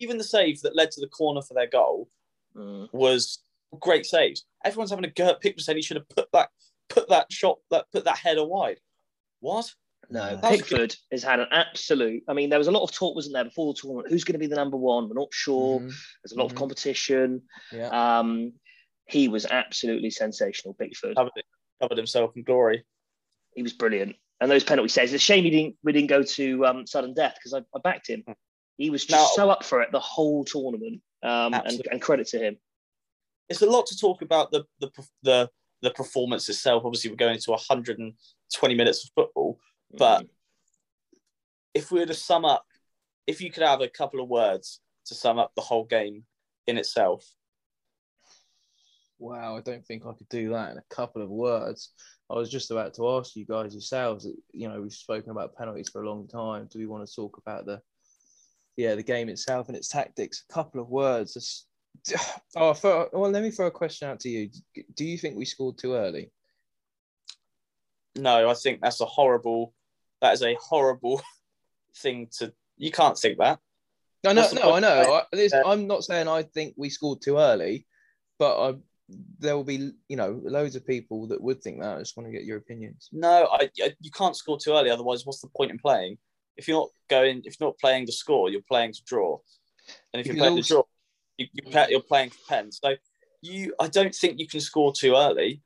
[0.00, 2.08] even the save that led to the corner for their goal
[2.56, 3.40] mm, was
[3.80, 4.44] great saves.
[4.64, 6.48] Everyone's having a go at Pickford saying he should have put that
[6.88, 8.78] put that shot that put that header wide.
[9.40, 9.72] What?
[10.10, 10.34] No, Yeah.
[10.36, 12.22] That was Pickford has had an absolute.
[12.28, 14.08] I mean, there was a lot of talk, wasn't there, before the tournament?
[14.10, 15.08] Who's going to be the number one?
[15.08, 15.80] We're not sure.
[15.80, 16.50] Mhm, There's a lot Mhm.
[16.50, 17.42] of competition.
[17.72, 18.18] yeah.
[18.18, 18.52] Um,
[19.06, 21.16] he was absolutely sensational, Pickford.
[21.16, 21.32] Covered,
[21.80, 22.84] covered himself in glory.
[23.54, 24.16] He was brilliant.
[24.40, 25.12] And those penalty saves.
[25.12, 25.76] It's a shame he didn't.
[25.82, 28.24] We didn't go to um, sudden death because I, I backed him.
[28.78, 31.00] He was just Now- so up for it the whole tournament.
[31.22, 31.90] Um, and, Absolutely.
[31.92, 32.58] and credit to him.
[33.48, 34.90] It's a lot to talk about the the
[35.22, 35.50] the
[35.82, 36.82] the performance itself.
[36.84, 39.58] Obviously, we're going to 120 minutes of football.
[39.96, 40.28] But- mm.
[41.72, 42.64] If we were to sum up,
[43.26, 46.24] if you could have a couple of words to sum up the whole game
[46.68, 47.24] in itself,
[49.18, 51.92] Wow, I don't think I could do that in a couple of words.
[52.30, 54.26] I was just about to ask you guys yourselves.
[54.52, 56.68] You know, we've spoken about penalties for a long time.
[56.70, 57.80] Do we want to talk about the,
[58.76, 60.44] yeah, the game itself and its tactics?
[60.48, 61.36] A couple of words.
[61.36, 61.66] It's-
[62.56, 64.50] Oh, for, well, let me throw a question out to you.
[64.94, 66.30] Do you think we scored too early?
[68.16, 69.72] no, I think that's a horrible.
[70.24, 71.20] That is a horrible
[71.98, 72.50] thing to.
[72.78, 73.58] You can't think that.
[74.24, 74.72] No, no, no.
[74.72, 75.20] I know.
[75.20, 77.86] I, this, I'm not saying I think we scored too early,
[78.38, 78.74] but I,
[79.38, 81.96] there will be, you know, loads of people that would think that.
[81.96, 83.10] I just want to get your opinions.
[83.12, 84.88] No, I, you can't score too early.
[84.88, 86.16] Otherwise, what's the point in playing?
[86.56, 89.36] If you're not going, if you're not playing to score, you're playing to draw.
[90.14, 90.84] And if you're playing to draw,
[91.36, 92.80] you, you're playing for pens.
[92.82, 92.94] So
[93.42, 95.60] you, I don't think you can score too early.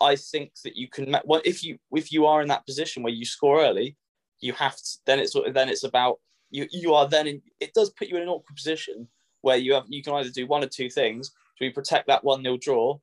[0.00, 1.16] I think that you can.
[1.24, 3.96] Well, if you if you are in that position where you score early,
[4.40, 4.98] you have to.
[5.06, 6.66] Then it's then it's about you.
[6.70, 7.42] You are then in.
[7.60, 9.08] It does put you in an awkward position
[9.42, 11.30] where you have you can either do one or two things.
[11.58, 12.98] Do we protect that one 0 draw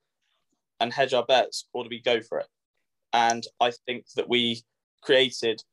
[0.79, 2.47] and hedge our bets, or do we go for it?
[3.13, 4.63] And I think that we
[5.01, 5.63] created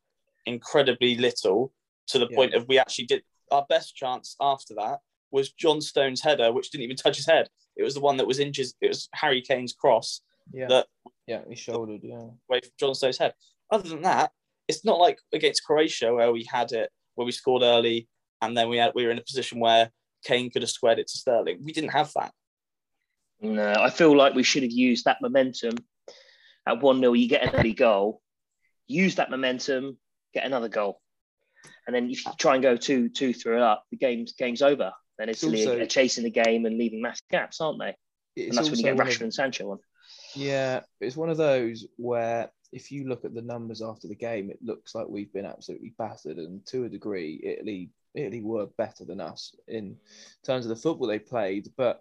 [0.46, 1.72] incredibly little
[2.08, 2.36] to the Yeah.
[2.36, 6.70] point of we actually did our best chance after that was John Stones' header, which
[6.70, 7.48] didn't even touch his head.
[7.76, 8.68] It was the one that was injured.
[8.80, 10.20] It was Harry Kane's cross
[10.52, 10.66] Yeah.
[10.68, 10.86] That-
[11.26, 12.00] yeah, he shouldered.
[12.02, 12.28] Yeah.
[12.50, 13.34] away from John Stones' head.
[13.70, 14.30] Other than that,
[14.68, 18.08] it's not like against Croatia where we had it where we scored early
[18.42, 19.90] and then we had we were in a position where
[20.24, 21.60] Kane could have squared it to Sterling.
[21.64, 22.32] We didn't have that.
[23.40, 25.76] No, I feel like we should have used that momentum.
[26.66, 28.22] At 1 0, you get an early goal,
[28.86, 29.98] use that momentum,
[30.32, 31.00] get another goal.
[31.86, 34.92] And then if you try and go 2 2 3 up, the game's, game's over.
[35.18, 37.94] Then it's It's really also- a chasing the game and leaving massive gaps, aren't they?
[38.42, 39.78] And that's when you get one of- Rashford and Sancho on.
[40.36, 44.50] Yeah, it's one of those where if you look at the numbers after the game,
[44.50, 49.04] it looks like we've been absolutely battered, and to a degree, Italy Italy were better
[49.04, 49.96] than us in
[50.44, 51.68] terms of the football they played.
[51.76, 52.00] But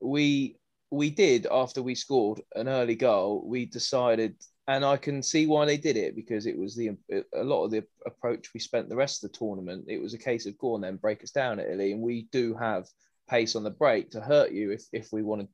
[0.00, 0.56] we
[0.90, 4.36] we did after we scored an early goal, we decided,
[4.68, 6.92] and I can see why they did it because it was the
[7.34, 9.84] a lot of the approach we spent the rest of the tournament.
[9.88, 12.54] It was a case of go on then break us down, Italy, and we do
[12.54, 12.86] have
[13.28, 15.48] pace on the break to hurt you if if we want to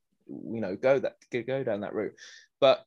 [0.53, 1.17] you know go that
[1.47, 2.15] go down that route
[2.61, 2.85] but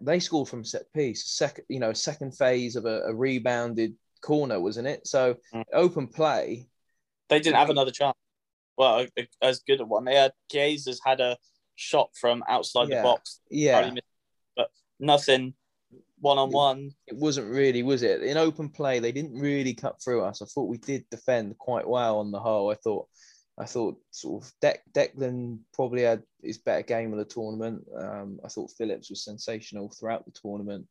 [0.00, 4.58] they scored from set piece second you know second phase of a, a rebounded corner
[4.60, 5.64] wasn't it so Mm.
[5.72, 6.66] open play
[7.28, 8.16] They didn't have another chance.
[8.76, 9.06] Well,
[9.40, 10.04] as good a one.
[10.04, 11.36] They had Chiesa's had a
[11.76, 12.96] shot from outside Yeah.
[12.96, 14.06] the box, yeah missed,
[14.56, 15.54] but nothing
[16.20, 16.90] one on one.
[17.06, 20.46] it wasn't really was it in open play they didn't really cut through us i
[20.46, 23.06] thought we did defend quite well on the whole i thought
[23.56, 27.84] I thought sort of De- Declan probably had his better game of the tournament.
[27.96, 30.86] Um, I thought Phillips was sensational throughout the tournament.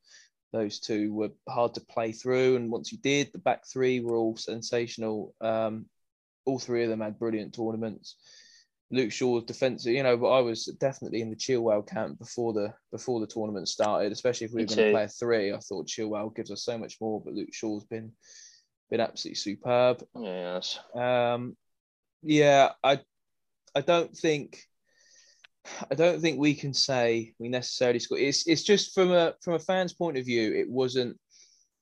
[0.54, 2.56] those two were hard to play through.
[2.56, 5.34] And once you did, the back three were all sensational.
[5.42, 5.88] Um,
[6.46, 8.16] all three of them had brilliant tournaments.
[8.92, 12.74] Luke Shaw's defensive, you know, but I was definitely in the Chilwell camp before the
[12.92, 15.52] before the tournament started, especially if we were going to play a three.
[15.52, 18.12] I thought Chilwell gives us so much more, but Luke Shaw's been
[18.92, 20.06] been absolutely superb.
[20.16, 20.78] Yes.
[20.94, 21.58] Um,
[22.24, 23.00] yeah, I
[23.76, 24.60] I don't think
[25.92, 28.22] I don't think we can say we necessarily scored.
[28.22, 31.18] It's it's just from a from a fan's point of view, it wasn't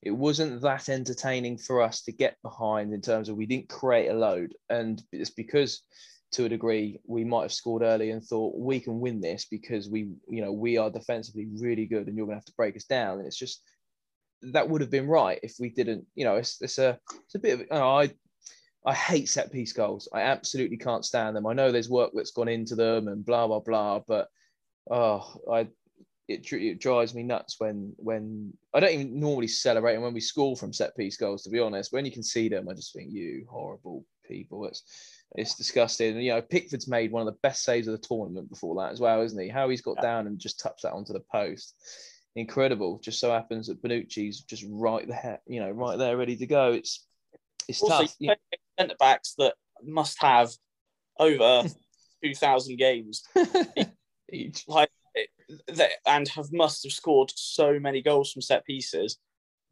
[0.02, 4.10] it wasn't that entertaining for us to get behind in terms of we didn't create
[4.10, 5.82] a load, and it's because
[6.32, 9.90] to a degree we might have scored early and thought we can win this because
[9.90, 12.76] we you know we are defensively really good and you're going to have to break
[12.76, 13.62] us down, and it's just
[14.44, 16.06] that would have been right if we didn't.
[16.16, 18.12] You know, it's it's a it's a bit of I
[18.86, 20.10] I hate set piece goals.
[20.14, 21.46] I absolutely can't stand them.
[21.46, 24.28] I know there's work that's gone into them and blah blah blah, but
[24.90, 25.68] oh, I
[26.28, 30.22] it, it drives me nuts when when I don't even normally celebrate and when we
[30.22, 31.44] score from set piece goals.
[31.44, 34.66] To be honest, when you can see them, I just think you horrible people.
[34.66, 34.84] It's
[35.36, 36.16] it's disgusting.
[36.16, 38.92] And, you know, Pickford's made one of the best saves of the tournament before that
[38.92, 39.48] as well, isn't he?
[39.48, 41.76] How he's got down and just touched that onto the post,
[42.36, 43.00] incredible.
[43.04, 46.72] Just so happens that Bonucci's just right there, you know, right there, ready to go.
[46.74, 47.06] It's
[47.72, 48.16] it's also, tough.
[48.20, 48.34] You
[48.80, 50.52] centre backs that must have
[51.20, 51.64] over
[52.24, 53.24] two thousand games
[54.32, 54.90] each, like
[56.06, 59.18] and have must have scored so many goals from set pieces.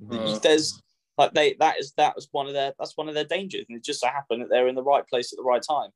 [0.04, 0.42] Mm.
[0.42, 0.82] There's
[1.18, 3.78] like they that is that was one of their that's one of their dangers, and
[3.78, 5.90] it just so happened that they're in the right place at the right time.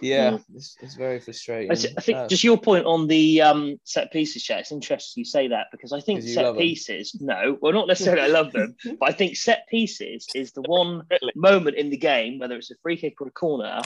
[0.00, 0.44] Yeah, mm.
[0.54, 1.70] it's, it's, very frustrating.
[1.70, 4.60] I, think uh, just your point on the um, set pieces, chat.
[4.60, 7.12] It's interesting you say that because I think set pieces.
[7.12, 7.26] Them.
[7.28, 8.22] No, well, not necessarily.
[8.22, 11.32] I love them, but I think set pieces is the one really?
[11.34, 13.80] moment in the game, whether it's a free kick or a corner,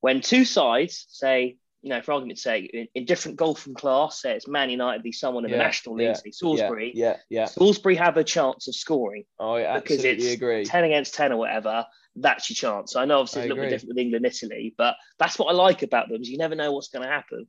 [0.00, 4.34] when two sides say, you know, for argument's sake, in, in different golfing class, say
[4.34, 6.92] it's Man United be someone in yeah, the National League, yeah, say Salisbury.
[6.94, 9.24] Yeah, yeah, Salisbury have a chance of scoring.
[9.40, 10.64] I absolutely because it's agree.
[10.64, 11.84] Ten against ten or whatever
[12.20, 12.96] that's your chance.
[12.96, 15.52] I know obviously it's a little bit different with England, Italy, but that's what I
[15.52, 17.46] like about them is you never know what's going to happen.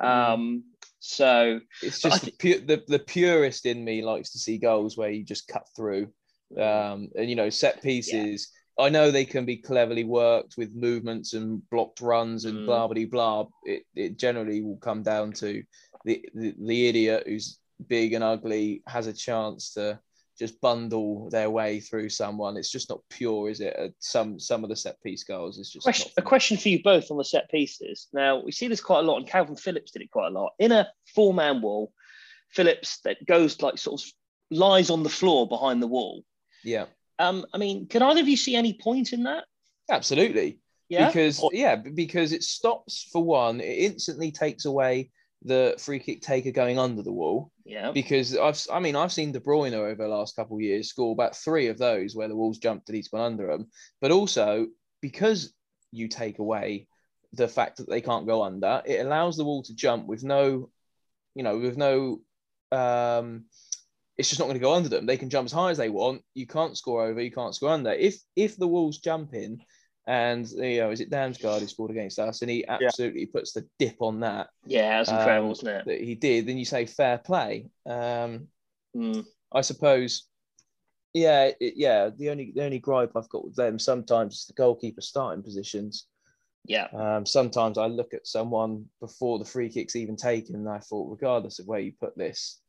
[0.00, 0.06] Mm.
[0.06, 0.64] Um,
[1.00, 5.24] so it's just the, the, the purist in me likes to see goals where you
[5.24, 6.08] just cut through,
[6.56, 6.62] mm.
[6.62, 8.50] um, and you know set pieces.
[8.78, 8.86] Yeah.
[8.86, 12.66] I know they can be cleverly worked with movements and blocked runs and mm.
[12.66, 13.46] blah blah blah.
[13.64, 15.62] It, it generally will come down to
[16.04, 19.98] the, the the idiot who's big and ugly has a chance to
[20.38, 22.56] just bundle their way through someone.
[22.56, 23.76] It's just not pure, is it?
[23.78, 26.82] Uh, some some of the set piece goals is just question, a question for you
[26.82, 28.08] both on the set pieces.
[28.12, 30.52] Now we see this quite a lot, and Kalvin Phillips did it quite a lot
[30.58, 31.92] in a four man wall.
[32.50, 34.06] Phillips that goes like sort of
[34.50, 36.24] lies on the floor behind the wall.
[36.62, 36.86] Yeah.
[37.18, 39.44] Um, I mean, can either of you see any point in that?
[39.90, 40.58] Absolutely.
[40.88, 41.06] Yeah.
[41.06, 45.10] Because yeah, because it stops for one, it instantly takes away
[45.44, 47.50] the free kick taker going under the wall.
[47.64, 47.92] Yeah.
[47.92, 51.12] Because I've, I mean, I've seen De Bruyne over the last couple of years score
[51.12, 53.68] about three of those where the walls jumped and he's gone under them.
[54.00, 54.66] But also
[55.00, 55.52] because
[55.92, 56.88] you take away
[57.34, 60.70] the fact that they can't go under, it allows the wall to jump with no,
[61.34, 62.20] you know, with no,
[62.72, 63.44] um,
[64.16, 65.06] it's just not going to go under them.
[65.06, 66.22] They can jump as high as they want.
[66.34, 67.20] You can't score over.
[67.20, 67.92] You can't score under.
[67.92, 69.60] If if the walls jump in,
[70.06, 72.42] and you know, is it Damsgaard who scored against us?
[72.42, 73.32] And he absolutely yeah.
[73.32, 74.48] puts the dip on that.
[74.66, 75.84] Yeah, that's incredible, um, wasn't it?
[75.86, 76.46] That he did.
[76.46, 77.70] Then you say fair play.
[77.86, 78.48] Um,
[78.96, 79.24] mm.
[79.52, 80.26] I suppose.
[81.14, 82.10] Yeah, it, yeah.
[82.16, 86.06] The only the only gripe I've got with them sometimes is the goalkeeper starting positions.
[86.66, 86.88] Yeah.
[86.92, 91.10] Um, sometimes I look at someone before the free kick's even taken, and I thought,
[91.10, 92.60] regardless of where you put this,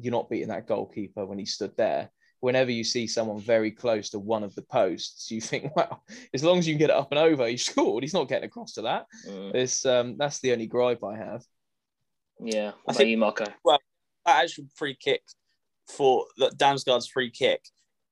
[0.00, 4.10] you're not beating that goalkeeper when he stood there whenever you see someone very close
[4.10, 6.96] to one of the posts, you think, well, as long as you can get it
[6.96, 8.04] up and over, he scored.
[8.04, 9.06] He's not getting across to that.
[9.28, 9.54] Mm.
[9.54, 11.44] It's um, that's the only gripe I have.
[12.40, 13.44] Yeah, I think you, Marco.
[13.64, 13.78] Well,
[14.26, 15.22] that actual free kick
[15.88, 17.62] for that Damsgaard's free kick,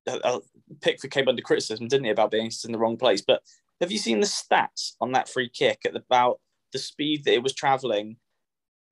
[0.06, 0.40] uh, uh,
[0.80, 3.22] Pickford came under criticism, didn't he, about being in the wrong place?
[3.22, 3.42] But
[3.80, 6.38] have you seen the stats on that free kick at about
[6.72, 8.16] the speed that it was travelling,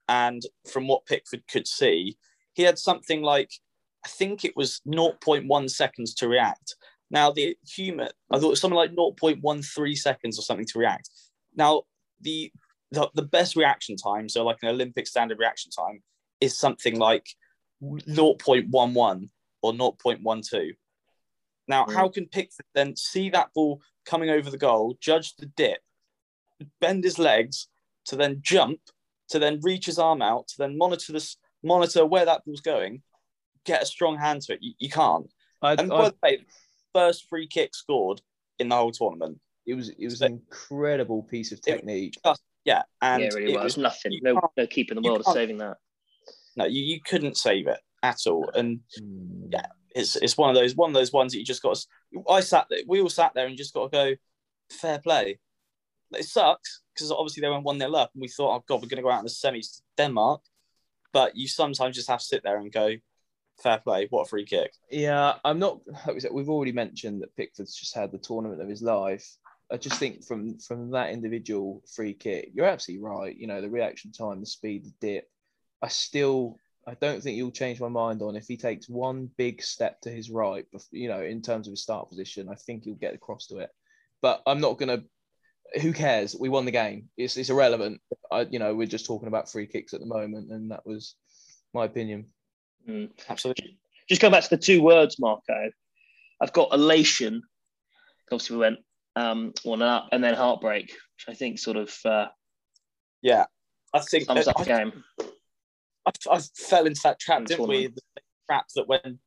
[0.09, 2.17] and from what Pickford could see,
[2.55, 3.53] he had something like
[4.05, 6.77] I think it was 0.1 seconds to react.
[7.11, 11.11] Now the human, I thought it was something like 0.13 seconds or something to react.
[11.55, 11.83] Now
[12.21, 12.53] the,
[12.93, 16.03] the the best reaction time, so like an Olympic standard reaction time,
[16.41, 17.27] is something like
[17.83, 19.29] 0.11
[19.63, 20.71] or 0.12.
[21.69, 22.13] Now, how hmm.
[22.13, 25.79] can Pickford then see that ball coming over the goal, judge the dip,
[26.81, 27.69] bend his legs
[28.07, 28.81] to then jump,
[29.29, 33.03] to then reach his arm out, to then monitor this, monitor where that ball's going,
[33.65, 34.59] get a strong hand to it.
[34.63, 35.27] You, you can't.
[35.63, 36.47] I, and by the way,
[36.95, 38.21] first free kick scored
[38.59, 39.39] in the whole tournament.
[39.67, 42.17] It was it was so, an incredible piece of technique.
[42.25, 43.77] Just, yeah, and yeah, it really it was.
[43.77, 44.19] was nothing.
[44.23, 45.77] No, no keep in the world of saving that.
[46.57, 47.79] No, you, you couldn't save it.
[48.03, 48.51] at all.
[48.55, 49.47] And Hmm.
[49.53, 49.67] Yeah.
[49.95, 51.77] it's it's one of those one of those ones that you just got.
[51.77, 54.17] To, I sat there, we all sat there and just got to go
[54.71, 55.39] fair play.
[56.13, 58.89] It sucks because obviously they went one 0 up, and we thought, oh god, we're
[58.89, 60.43] going to go out in the semis to Denmark.
[61.13, 62.95] But you sometimes just have to sit there and go
[63.63, 64.07] fair play.
[64.11, 64.73] What a free kick.
[64.91, 65.81] Yeah, I'm not.
[66.33, 69.37] We've already mentioned that Pickford's just had the tournament of his life.
[69.73, 73.37] I just think from from that individual free kick, you're absolutely right.
[73.37, 75.29] You know, the reaction time, the speed, the dip.
[75.83, 79.63] I still, I don't think you'll change my mind on if he takes one big
[79.63, 80.67] step to his right.
[80.91, 83.71] You know, in terms of his start position, I think he'll get across to it.
[84.21, 85.05] But I'm not gonna.
[85.81, 86.35] Who cares?
[86.39, 87.09] We won the game.
[87.17, 88.01] It's it's irrelevant.
[88.31, 91.15] I, you know, we're just talking about free kicks at the moment, and that was
[91.73, 92.27] my opinion.
[92.91, 93.11] Mm.
[93.29, 93.79] Absolutely.
[94.09, 95.71] Just going back to the two words, Marco.
[96.41, 97.43] I've got elation.
[98.33, 98.79] Obviously, we went
[99.17, 102.27] um, one up, and then heartbreak, which I think sort of uh,
[103.23, 103.45] Yeah.
[103.93, 105.05] I think sums up I, the game.
[106.07, 107.89] I, I fell into that trap, didn't we?
[107.89, 108.01] The
[108.49, 109.19] trap that when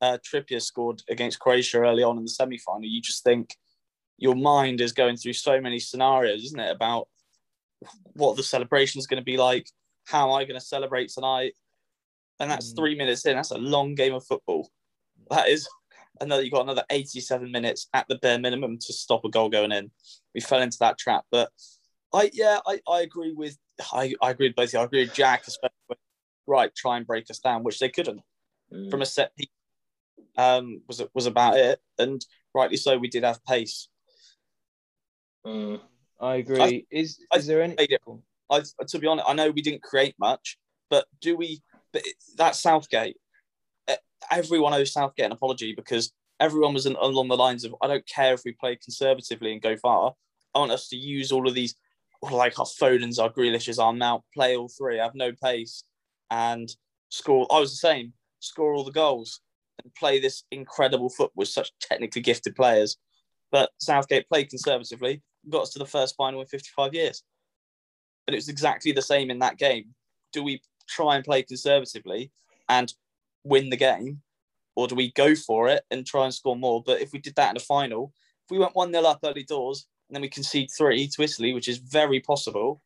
[0.00, 3.56] uh, Trippier scored against Croatia early on in the semi final, you just think
[4.18, 6.70] your mind is going through so many scenarios, isn't it?
[6.70, 7.08] About
[8.12, 9.68] what the celebration is going to be like,
[10.06, 11.54] how am I going to celebrate tonight?
[12.40, 12.76] And that's Mm.
[12.76, 13.36] three minutes in.
[13.36, 14.70] That's a long game of football.
[15.30, 15.68] That is
[16.20, 16.42] another.
[16.42, 19.90] You got another eighty-seven minutes at the bare minimum to stop a goal going in.
[20.34, 21.50] We fell into that trap, but
[22.12, 23.56] I yeah, I, I agree with
[23.92, 24.78] I, I agree with both of you.
[24.80, 25.98] I agree with Jack, especially when,
[26.46, 28.20] right, try and break us down, which they couldn't
[28.72, 28.90] Mm.
[28.90, 29.48] from a set piece.
[30.36, 32.98] Um, was was about it, and rightly so.
[32.98, 33.88] We did have pace.
[35.46, 35.80] Mm.
[36.20, 36.86] I agree.
[36.90, 37.76] is I is there any?
[38.50, 40.58] I, to be honest, I know we didn't create much,
[40.90, 41.62] but do we?
[41.94, 42.02] But
[42.36, 43.16] that Southgate,
[44.30, 48.06] everyone owes Southgate an apology because everyone was in, along the lines of, I don't
[48.06, 50.12] care if we play conservatively and go far.
[50.54, 51.74] I want us to use all of these,
[52.22, 55.84] like our Fodens, our Grealishes, our Mount, play all three, have no pace,
[56.30, 56.68] and
[57.08, 57.46] score.
[57.50, 59.40] I was the same, score all the goals
[59.82, 62.98] and play this incredible football with such technically gifted players.
[63.50, 67.22] But Southgate played conservatively, got us to the first final in 55 years
[68.26, 69.94] and it was exactly the same in that game.
[70.32, 72.30] Do we try and play conservatively
[72.68, 72.92] and
[73.44, 74.22] win the game,
[74.74, 76.82] or do we go for it and try and score more?
[76.82, 78.12] But if we did that in the final,
[78.44, 81.52] if we went 1 0 up early doors and then we concede three to Italy,
[81.54, 82.82] which is very possible,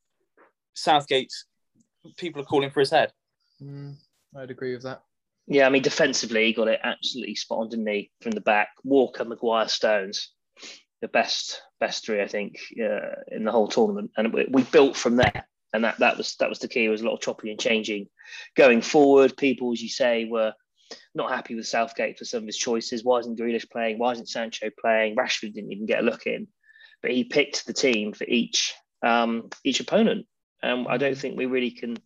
[0.75, 1.47] Southgate's
[2.17, 3.13] people are calling for his head.
[3.63, 3.97] Mm,
[4.37, 5.03] I'd agree with that.
[5.47, 8.11] Yeah, I mean, defensively, he got it absolutely spot on, didn't he?
[8.21, 10.31] From the back, Walker, Maguire, Stones,
[11.01, 14.97] the best, best three, I think, uh, in the whole tournament, and we, we built
[14.97, 15.49] from there.
[15.73, 16.85] And that, that was that was the key.
[16.85, 18.09] It was a lot of chopping and changing
[18.57, 19.37] going forward.
[19.37, 20.55] People, as you say, were
[21.15, 23.05] not happy with Southgate for some of his choices.
[23.05, 23.99] Why isn't Grealish playing?
[23.99, 25.17] Why isn't Sancho playing?
[25.17, 26.49] Rashford didn't even get a look in,
[27.03, 30.27] but he picked the team for each um, each opponent.
[30.63, 31.97] And I don't think we really can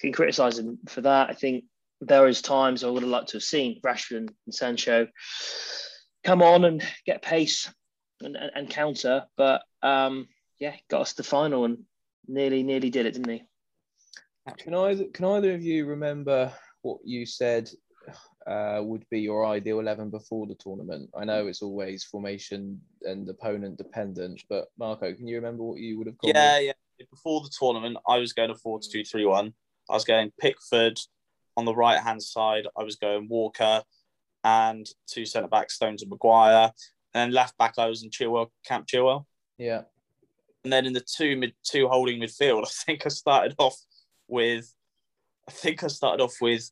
[0.00, 1.30] can criticise him for that.
[1.30, 1.64] I think
[2.00, 5.08] there is times I would have liked to have seen Rashford and Sancho
[6.24, 7.72] come on and get pace
[8.20, 11.78] and, and, and counter, but um, yeah, got us to the final and
[12.26, 13.42] nearly nearly did it, didn't he?
[14.58, 17.70] Can either can either of you remember what you said
[18.46, 21.10] uh, would be your ideal eleven before the tournament?
[21.16, 25.98] I know it's always formation and opponent dependent, but Marco, can you remember what you
[25.98, 26.32] would have gone?
[26.34, 26.66] Yeah, with?
[26.66, 26.72] yeah.
[27.10, 29.54] Before the tournament, I was going to 4 2 3 1.
[29.90, 30.98] I was going Pickford
[31.56, 32.66] on the right hand side.
[32.78, 33.82] I was going Walker
[34.44, 36.72] and two centre backs, Stones and Maguire.
[37.14, 39.26] And then left back, I was in Chilwell, Camp Chilwell.
[39.58, 39.82] yeah,
[40.64, 43.76] And then in the two mid two holding midfield, I think I started off
[44.28, 44.72] with
[45.48, 46.70] I think I started off with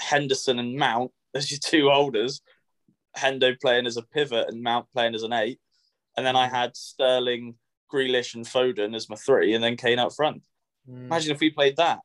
[0.00, 2.40] Henderson and Mount as your two holders.
[3.16, 5.58] Hendo playing as a pivot and Mount playing as an eight.
[6.16, 7.54] And then I had Sterling,
[7.92, 10.42] Grealish, and Foden as my three, and then Kane up front.
[10.88, 11.06] Mm.
[11.06, 12.00] Imagine if we played that.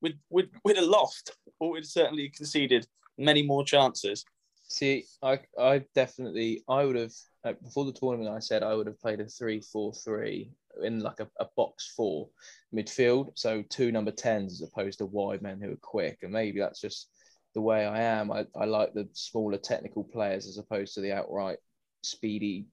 [0.00, 2.86] We'd, we'd, we'd have lost, or we'd certainly conceded
[3.18, 4.24] many more chances.
[4.72, 7.12] See, I I definitely I would have
[7.44, 8.34] uh, before the tournament.
[8.34, 10.50] I said I would have played a three-four-three
[10.82, 12.30] in like a, a box four
[12.74, 16.58] midfield, so two number tens as opposed to wide men who are quick, and maybe
[16.58, 17.10] that's just
[17.54, 18.32] the way I am.
[18.32, 21.58] I, I like the smaller technical players as opposed to the outright
[22.02, 22.64] speedy,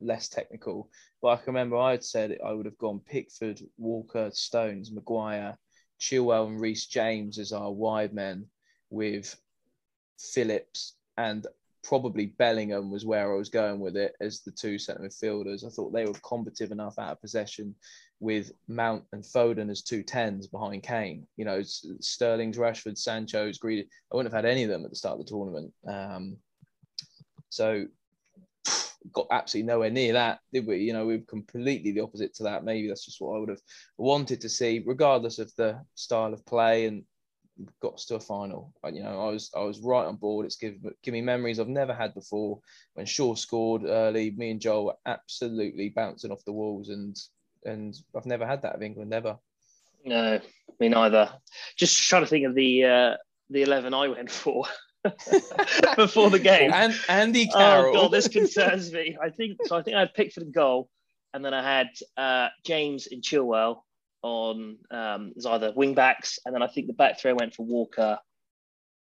[0.00, 0.88] less technical.
[1.20, 5.58] But I can remember I had said I would have gone Pickford, Walker, Stones, Maguire,
[5.98, 8.46] Chilwell, and Reece James as our wide men
[8.90, 9.34] with
[10.20, 11.46] Phillips and
[11.82, 15.66] probably Bellingham was where I was going with it as the two centre midfielders.
[15.66, 17.74] I thought they were combative enough out of possession
[18.20, 21.26] with Mount and Foden as two tens behind Kane.
[21.36, 23.88] You know, Sterling's, Rashford, Sancho's, Greedy.
[24.12, 25.72] I wouldn't have had any of them at the start of the tournament.
[25.86, 26.36] Um,
[27.50, 27.86] so
[29.12, 30.78] got absolutely nowhere near that, did we?
[30.78, 32.64] You know, we were completely the opposite to that.
[32.64, 33.62] Maybe that's just what I would have
[33.96, 37.04] wanted to see, regardless of the style of play and
[37.80, 38.72] got to a final.
[38.82, 40.46] But, you know, I was I was right on board.
[40.46, 42.60] It's given give me memories I've never had before.
[42.94, 47.18] When Shaw scored early, me and Joel were absolutely bouncing off the walls, and
[47.64, 49.38] and I've never had that of England ever.
[50.04, 50.40] No,
[50.80, 51.30] me neither.
[51.76, 53.16] Just trying to think of the uh,
[53.50, 54.64] the eleven I went for.
[55.96, 56.72] before the game.
[56.72, 57.96] And Andy Carroll.
[57.96, 59.16] Oh god, this concerns me.
[59.22, 59.76] I think so.
[59.76, 60.90] I think I had Pickford and goal,
[61.32, 63.82] and then I had uh, James in Chilwell
[64.22, 67.64] on um, as either wing backs, and then I think the back three went for
[67.64, 68.18] Walker,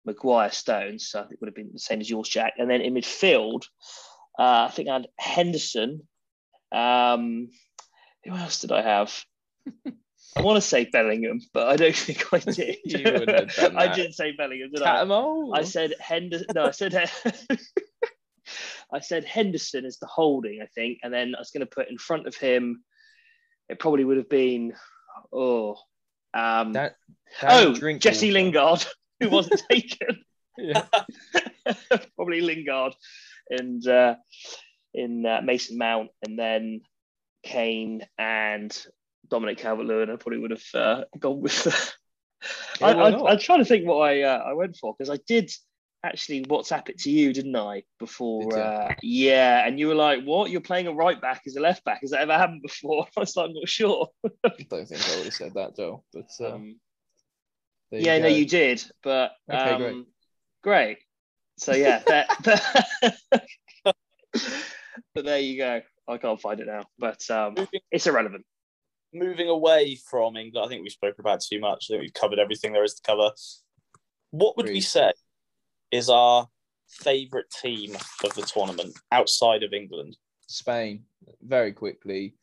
[0.05, 1.07] Maguire, Stones.
[1.07, 2.53] So I think it would have been the same as yours, Jack.
[2.57, 3.63] And then in midfield,
[4.39, 6.07] uh, I think I had Henderson.
[6.71, 7.49] Um,
[8.23, 9.23] who else did I have?
[10.37, 12.77] I want to say Bellingham, but I don't think I did.
[13.75, 15.01] I didn't say Bellingham, did I?
[15.53, 16.47] I said Henderson.
[16.55, 17.11] No, I said
[18.93, 21.89] I said Henderson is the holding, I think, and then I was going to put
[21.89, 22.83] in front of him.
[23.69, 24.73] It probably would have been
[25.33, 25.77] oh,
[26.33, 26.95] um, that,
[27.43, 28.33] oh, Jesse water.
[28.33, 28.85] Lingard,
[29.19, 30.23] who wasn't taken.
[32.15, 32.93] probably Lingard,
[33.49, 34.15] and uh,
[34.93, 36.81] in uh, Mason Mount, and then
[37.43, 38.85] Kane and
[39.29, 41.95] Dominic Calvert-Lewin, I probably would have uh, gone with.
[42.79, 45.19] yeah, I, I, am trying to think what I uh, I went for because I
[45.27, 45.51] did
[46.03, 47.83] actually WhatsApp it to you, didn't I?
[47.99, 50.49] Before, did uh, yeah, and you were like, "What?
[50.51, 52.01] You're playing a right back as a left back?
[52.01, 55.15] Has that ever happened before?" I was like, "I'm not sure." I don't think I
[55.17, 56.03] would have said that, Joe.
[56.13, 56.75] But um, um
[57.91, 58.83] yeah, no, you did.
[59.03, 60.05] But okay, um, great.
[60.63, 60.97] great.
[61.57, 62.29] So yeah, that,
[63.83, 63.95] that
[65.13, 65.81] but there you go.
[66.07, 67.55] I can't find it now, but um,
[67.91, 68.45] it's irrelevant
[69.13, 71.87] moving away from England, I think we spoke about too much.
[71.89, 73.31] I think we've covered everything there is to cover.
[74.31, 74.75] What would Agreed.
[74.75, 75.11] we say
[75.91, 76.47] is our
[76.87, 80.17] favourite team of the tournament outside of England?
[80.47, 81.03] Spain,
[81.41, 82.35] very quickly.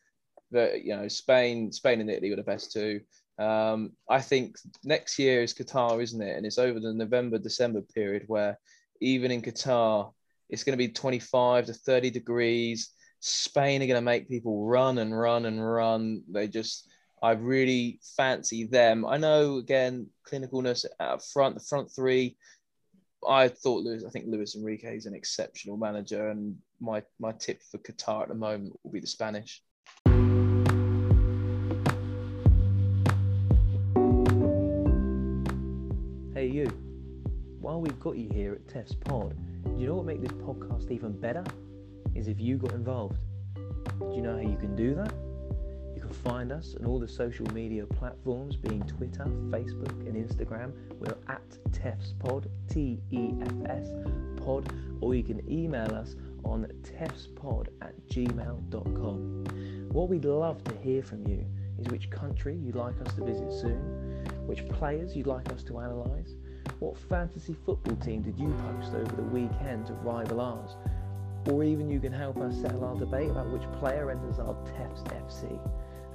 [0.53, 3.01] You know, Spain, Spain and Italy were the best two.
[3.39, 6.37] Um, I think next year is Qatar, isn't it?
[6.37, 8.59] And it's over the November December period where
[9.01, 10.13] even in Qatar,
[10.49, 12.91] it's going to be 25 to 30 degrees.
[13.21, 16.23] Spain are going to make people run and run and run.
[16.31, 16.89] They just,
[17.23, 19.05] I really fancy them.
[19.07, 22.37] I know again, clinicalness out front, the front three.
[23.27, 27.63] I thought Luis, I think Luis Enrique is an exceptional manager, and my my tip
[27.71, 29.63] for Qatar at the moment will be the Spanish.
[36.35, 36.67] Hey you,
[37.61, 40.91] while we've got you here at Tef's Pod, do you know what make this podcast
[40.91, 41.45] even better?
[42.19, 43.19] is if you got involved.
[43.55, 45.28] Do you know how you can do that?
[46.09, 50.73] Can find us on all the social media platforms, being Twitter, Facebook, and Instagram.
[50.99, 53.89] We're at TEFSPod, T E F S
[54.37, 59.45] pod, or you can email us on tefspod at gmail.com.
[59.93, 61.45] What we'd love to hear from you
[61.79, 65.77] is which country you'd like us to visit soon, which players you'd like us to
[65.77, 66.37] analyse,
[66.79, 70.71] what fantasy football team did you post over the weekend to rival ours,
[71.51, 75.03] or even you can help us settle our debate about which player enters our TEFS
[75.05, 75.61] FC.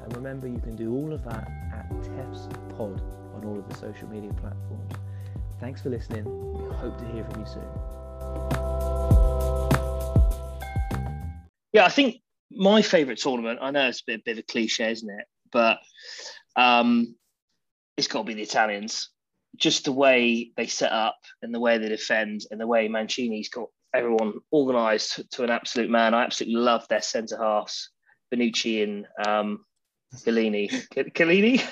[0.03, 3.01] And remember, you can do all of that at TEFS Pod
[3.33, 4.93] on all of the social media platforms.
[5.59, 6.25] Thanks for listening.
[6.25, 7.63] We hope to hear from you soon.
[11.71, 12.17] Yeah, I think
[12.51, 15.25] my favourite tournament, I know it's a bit, bit of a cliche, isn't it?
[15.51, 15.79] But
[16.55, 17.15] um,
[17.97, 19.09] it's got to be the Italians.
[19.55, 23.49] Just the way they set up and the way they defend and the way Mancini's
[23.49, 26.13] got everyone organised to an absolute man.
[26.13, 27.89] I absolutely love their centre halves,
[28.33, 29.65] Bonucci and um,
[30.15, 30.69] Chiellini.
[30.89, 31.63] Chiellini?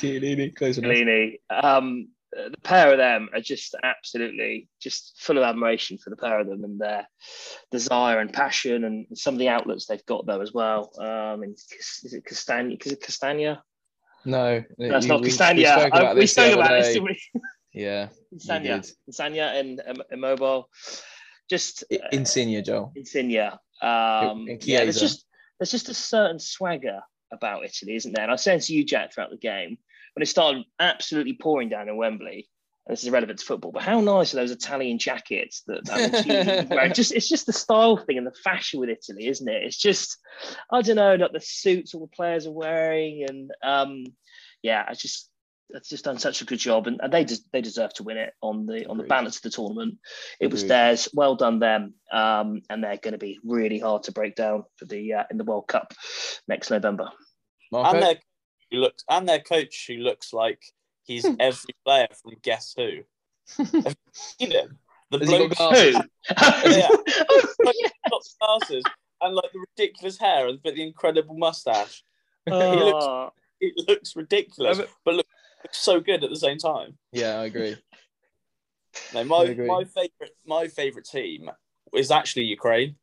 [0.00, 0.90] Chiellini, close enough.
[0.90, 1.38] Chiellini.
[1.50, 6.40] Um, the pair of them are just absolutely just full of admiration for the pair
[6.40, 7.06] of them and their
[7.70, 10.90] desire and passion and some of the outlets they've got there as well.
[10.98, 12.76] Um, and is it Castagna?
[12.84, 13.62] Is it Castagna?
[14.24, 15.62] No, that's not Castagna.
[15.62, 16.98] We spoke about, spoke about this.
[17.72, 20.68] Yeah, Castagna, Castagna and Immobile
[21.50, 22.92] just uh, Insigne, Joe.
[22.94, 23.50] Insigne.
[23.82, 25.26] Um, yeah, there's just
[25.58, 27.00] there's just a certain swagger
[27.34, 28.24] about Italy, isn't there?
[28.24, 29.78] And I saying to you, Jack, throughout the game
[30.14, 32.48] when it started absolutely pouring down in Wembley.
[32.86, 35.86] And this is relevant to football, but how nice are those Italian jackets that,
[36.68, 39.62] that just it's just the style thing and the fashion with Italy, isn't it?
[39.62, 40.18] It's just
[40.70, 44.04] I don't know, not the suits all the players are wearing, and um,
[44.62, 45.30] yeah, I just
[45.70, 48.18] that's just done such a good job, and, and they des- they deserve to win
[48.18, 49.98] it on the on the balance of the tournament.
[50.38, 51.08] It was theirs.
[51.14, 54.84] Well done them, um, and they're going to be really hard to break down for
[54.84, 55.94] the uh, in the World Cup
[56.46, 57.08] next November.
[57.74, 58.16] And their
[58.70, 60.62] who looks and their coach who looks like
[61.04, 61.34] he's hmm.
[61.38, 63.00] every player from Guess Who.
[64.38, 64.66] you know
[65.10, 65.64] the bloke who?
[66.70, 66.88] yeah.
[66.88, 66.88] yeah.
[68.10, 68.82] got glasses
[69.20, 72.02] and like the ridiculous hair and but the incredible mustache.
[72.46, 74.80] he looks it looks ridiculous.
[75.04, 75.26] but look,
[75.72, 76.98] so good at the same time.
[77.12, 77.76] Yeah, I agree.
[79.12, 79.66] No, I my agree.
[79.66, 81.50] my favorite my favorite team
[81.94, 82.96] is actually Ukraine.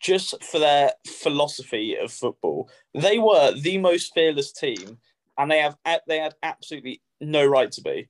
[0.00, 4.98] Just for their philosophy of football, they were the most fearless team,
[5.36, 5.76] and they have
[6.06, 8.08] they had absolutely no right to be,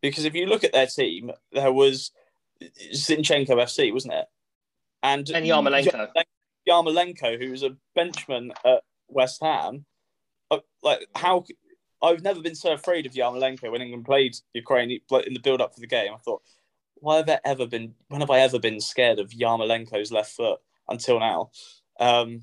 [0.00, 2.12] because if you look at their team, there was
[2.92, 4.26] Zinchenko FC, wasn't it?
[5.02, 6.08] And And Yarmolenko.
[6.68, 9.84] Yarmolenko, who was a benchman at West Ham.
[10.50, 11.44] Uh, Like how
[12.02, 15.74] I've never been so afraid of Yarmolenko when England played Ukraine in the build up
[15.74, 16.12] for the game.
[16.14, 16.42] I thought,
[16.96, 17.94] why have I ever been?
[18.08, 21.50] When have I ever been scared of Yarmolenko's left foot until now?
[22.00, 22.42] Um,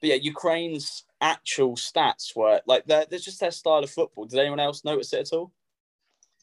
[0.00, 4.26] but yeah, Ukraine's actual stats were like they're, they're just their style of football.
[4.26, 5.52] Did anyone else notice it at all?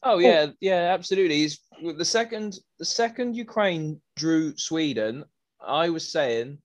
[0.02, 1.36] Oh yeah, yeah, absolutely.
[1.36, 5.24] He's, the second the second Ukraine drew Sweden,
[5.64, 6.58] I was saying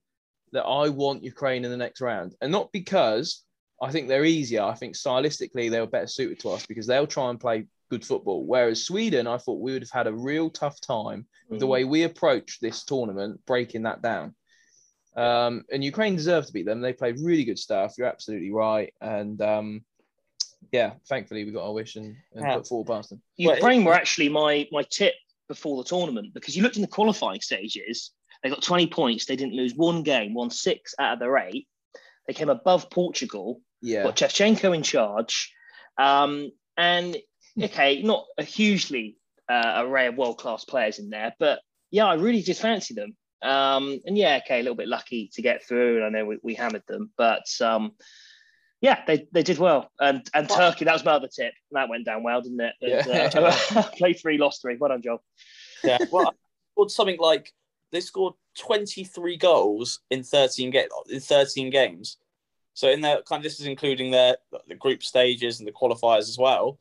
[0.54, 3.44] that I want Ukraine in the next round, and not because
[3.82, 4.64] I think they're easier.
[4.64, 8.06] I think stylistically they were better suited to us because they'll try and play good
[8.06, 8.46] football.
[8.46, 11.84] Whereas Sweden, I thought we would have had a real tough time with the way
[11.84, 14.36] we approached this tournament, breaking that down.
[15.16, 16.82] Um, and Ukraine deserved to beat them.
[16.82, 17.96] They played really good stuff.
[17.98, 19.82] You're absolutely right, and um,
[20.72, 22.56] yeah, thankfully we got our wish and, and Yeah.
[22.58, 23.22] put forward past them.
[23.40, 25.16] Well, Ukraine were actually my my tip
[25.48, 28.12] before the tournament because you looked in the qualifying stages.
[28.44, 29.26] They got 20 points.
[29.26, 31.68] They didn't lose one game, won six out of their eight.
[32.28, 33.62] They came above Portugal.
[33.82, 35.52] Yeah, Got Shevchenko in charge.
[35.98, 37.18] Um, and
[37.66, 39.18] okay, not a hugely
[39.50, 41.60] uh, array of world class players in there, but
[41.92, 43.16] yeah, I really did fancy them.
[43.42, 45.98] Um, and yeah, okay, a little bit lucky to get through.
[45.98, 47.92] And I know we, we hammered them, but um,
[48.82, 49.90] yeah, they, they did well.
[50.00, 51.54] And and Well- Turkey, that was my other tip.
[51.72, 52.74] That went down well, didn't it?
[52.82, 53.30] Yeah.
[53.34, 54.78] And, uh, played three, lost three.
[54.78, 55.24] Well done, Joel.
[55.84, 56.32] Yeah, well, I
[56.74, 57.54] scored something like
[57.92, 62.18] they scored 23 goals in 13 ga- in 13 games.
[62.74, 64.38] So in their kind of this is including their
[64.68, 66.80] the group stages and the qualifiers as well.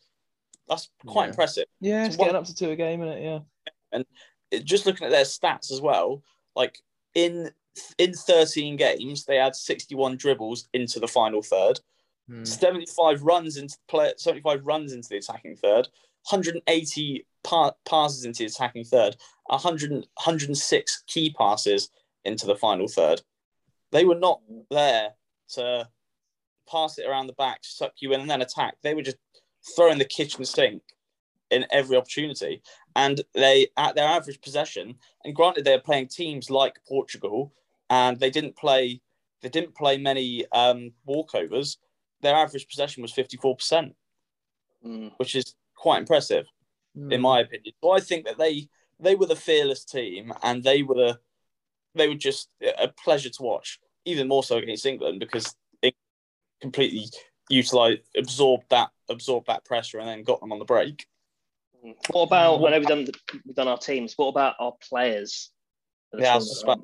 [0.68, 1.30] That's quite Yeah.
[1.30, 1.64] impressive.
[1.80, 3.22] yeah, it's So what- getting up to two a game, isn't it?
[3.24, 4.02] Yeah,
[4.50, 6.22] It- just looking at their stats as well,
[6.54, 6.80] like
[7.14, 7.52] in
[7.98, 11.78] in 13 games they had 61 dribbles into the final third,
[12.26, 12.42] Hmm.
[12.44, 15.88] 75 runs into the play 75 runs into the attacking third,
[16.30, 19.16] 180 pa- passes into the attacking third,
[19.50, 21.90] 100 106 key passes
[22.24, 23.22] into the final third.
[23.92, 24.40] They were not
[24.70, 25.14] there
[25.50, 25.90] to
[26.66, 28.78] pass it around the back, suck you in, and then attack.
[28.82, 29.18] They were just
[29.74, 30.82] throwing the kitchen sink
[31.50, 32.62] in every opportunity.
[32.94, 37.52] And they, at their average possession, and granted they're playing teams like Portugal,
[37.90, 39.00] and they didn't play,
[39.42, 41.76] they didn't play many um, walkovers.
[42.22, 43.94] Their average possession was fifty four percent,
[44.84, 45.12] Mm.
[45.16, 46.46] which is quite impressive
[46.94, 47.12] Hmm.
[47.12, 47.74] in my opinion.
[47.82, 51.20] So I think that they they were the fearless team, and they were the
[51.94, 52.48] they were just
[52.78, 55.94] a pleasure to watch, even more so against England because it
[56.60, 57.06] completely
[57.48, 61.06] utilized absorbed that absorbed that pressure and then got them on the break.
[62.10, 62.64] What about?
[62.64, 63.06] I know we've done
[63.44, 64.14] we've done our teams.
[64.16, 65.50] What about our players?
[66.16, 66.74] Yeah, I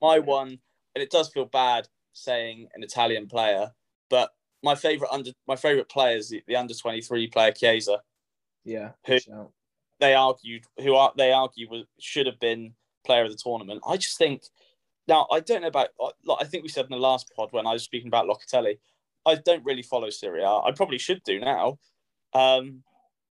[0.00, 0.58] my one,
[0.94, 3.70] and it does feel bad saying an Italian player,
[4.10, 4.30] but
[4.62, 8.00] my favorite under my favorite player is the, the under twenty three player Chiesa.
[8.64, 8.90] yeah.
[9.06, 9.50] Who-
[10.00, 12.74] they argued who are they argue was should have been
[13.06, 13.82] player of the tournament.
[13.86, 14.42] I just think
[15.06, 15.90] now I don't know about
[16.24, 18.78] like I think we said in the last pod when I was speaking about Locatelli.
[19.24, 20.48] I don't really follow Serie A.
[20.48, 21.78] I probably should do now,
[22.32, 22.82] um,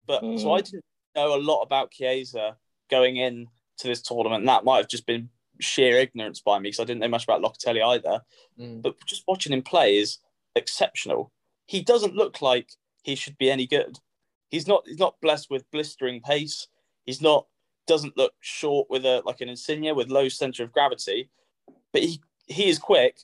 [0.06, 0.84] but so I didn't
[1.16, 2.56] know a lot about Chiesa
[2.90, 3.46] going in
[3.78, 4.42] to this tournament.
[4.42, 5.28] And that might have just been
[5.60, 8.20] sheer ignorance by me because I didn't know much about Locatelli either.
[8.58, 8.82] Mm.
[8.82, 10.18] But just watching him play is
[10.56, 11.32] exceptional.
[11.66, 12.70] He doesn't look like
[13.02, 13.98] he should be any good.
[14.50, 14.82] He's not.
[14.86, 16.68] He's not blessed with blistering pace.
[17.06, 17.46] He's not.
[17.86, 21.30] Doesn't look short with a like an Insigne with low center of gravity.
[21.92, 23.18] But he he is quick,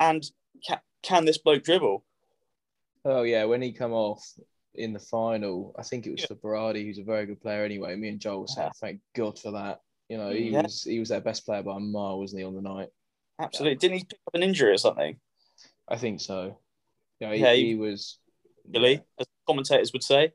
[0.00, 0.28] and
[1.04, 2.04] can this bloke dribble?
[3.04, 4.24] Oh yeah, when he come off
[4.74, 7.94] in the final, I think it was for Berardi, who's a very good player anyway.
[7.94, 8.70] Me and Joel said, Yeah.
[8.80, 9.82] thank God for that.
[10.08, 10.62] You know, he Yeah.
[10.62, 12.88] was he was their best player by a mile, wasn't he, on the night?
[13.38, 13.76] Absolutely.
[13.76, 15.16] Didn't he pick up an injury or something?
[15.88, 16.58] I think so.
[17.20, 18.18] You know, he, Yeah, he, he- was
[18.66, 20.32] Really, as commentators would say.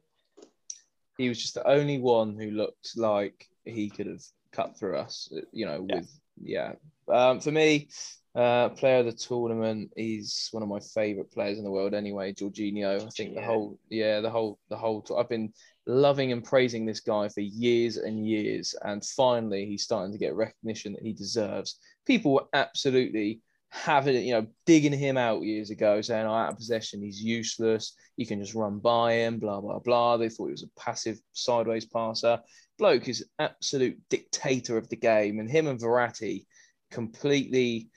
[1.18, 5.28] he was just the only one who looked like he could have cut through us.
[5.52, 5.96] You know, Yeah.
[5.96, 6.74] with yeah.
[7.08, 7.90] Um, for me,
[8.36, 11.94] uh, player of the tournament, he's one of my favourite players in the world.
[11.94, 13.06] Anyway, Jorginho.
[13.06, 15.06] I think the whole yeah, the whole the whole.
[15.18, 15.52] I've been
[15.88, 20.36] loving and praising this guy for years and years, and finally he's starting to get
[20.36, 21.80] recognition that he deserves.
[22.06, 26.52] People were absolutely having it, you know, digging him out years ago, saying, "Oh, out
[26.52, 27.96] of possession, he's useless.
[28.16, 30.18] You can just run by him." Blah blah blah.
[30.18, 32.40] They thought he was a passive sideways passer.
[32.78, 36.46] Bloke is absolute dictator of the game, and him and Verratti
[36.92, 37.90] completely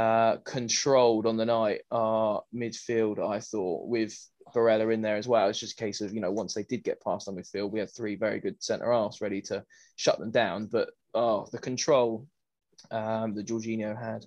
[0.00, 3.18] uh, controlled on the night our midfield.
[3.18, 4.12] I thought with
[4.54, 5.48] Barella in there as well.
[5.48, 7.80] It's just a case of you know once they did get past on midfield, we
[7.80, 9.64] had three very good centre halves ready to
[9.96, 10.66] shut them down.
[10.66, 12.26] But oh, the control
[12.90, 14.24] um, that Jorginho had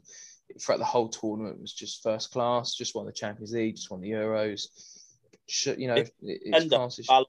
[0.59, 2.75] throughout the whole tournament was just first class.
[2.75, 4.67] Just won the Champions League, just won the Euros.
[5.77, 7.25] You know, It- it, it's class as- Ballon-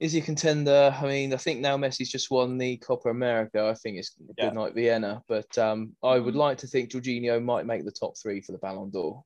[0.00, 0.94] is he a contender?
[1.00, 3.64] I mean, I think now Messi's just won the Copa America.
[3.64, 4.50] I think it's good Yeah.
[4.50, 6.38] night Vienna, but um, I would Mhm.
[6.38, 9.24] like to think Jorginho might make the top three for the Ballon d'Or.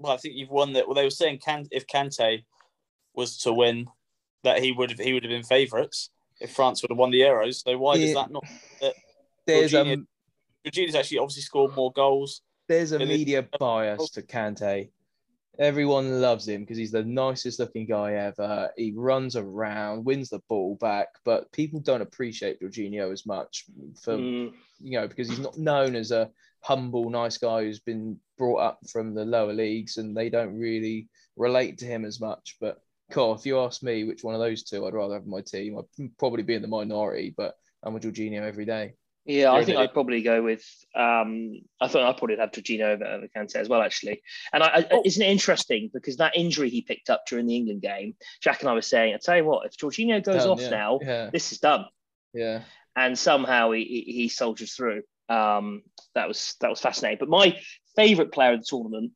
[0.00, 0.86] well, I think you've won that.
[0.88, 2.44] Well, they were saying can if Kante
[3.14, 3.86] was to win,
[4.42, 6.10] that he would have he would have been favourites
[6.40, 7.62] if France would have won the Euros.
[7.62, 8.44] So why does that not?
[9.46, 10.06] There's a Jorginho-
[10.64, 12.42] Jorginho's actually obviously scored more goals.
[12.66, 14.90] there's a It is- media bias to Kante.
[15.58, 18.70] Everyone loves him because he's the nicest looking guy ever.
[18.76, 23.64] He runs around, wins the ball back, but people don't appreciate Jorginho as much
[24.02, 26.30] for Mm, you know because he's not known as a
[26.60, 31.08] humble, nice guy who's been brought up from the lower leagues, and they don't really
[31.36, 32.56] relate to him as much.
[32.60, 32.80] But
[33.10, 35.42] cool, if you ask me which one of those two I'd rather have in my
[35.42, 38.94] team, I'd probably be in the minority, but I'm with Jorginho every day.
[39.24, 40.64] Yeah, I think I'd probably go with.
[40.94, 44.22] Um, I thought I'd probably have Jorginho over, over Kante as well, actually.
[44.52, 45.02] And I, I, Oh.
[45.04, 48.68] isn't it interesting because that injury he picked up during the England game, Jack and
[48.68, 51.30] I were saying, I tell you what, if Jorginho goes Done, off yeah, now, yeah,
[51.32, 51.86] this is done.
[52.32, 52.62] yeah.
[52.96, 55.02] and somehow he, he, he soldiers through.
[55.28, 55.82] Um,
[56.14, 57.18] that was that was fascinating.
[57.18, 57.58] But my
[57.96, 59.12] favourite player of the tournament,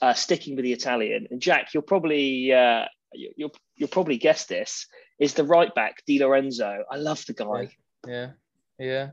[0.00, 4.46] uh, sticking with the Italian, and Jack, you'll probably uh, you, you'll you'll probably guess
[4.46, 4.86] this
[5.18, 6.84] is the right back Di Lorenzo.
[6.88, 7.68] I love the guy.
[8.06, 8.30] Yeah,
[8.78, 9.10] yeah.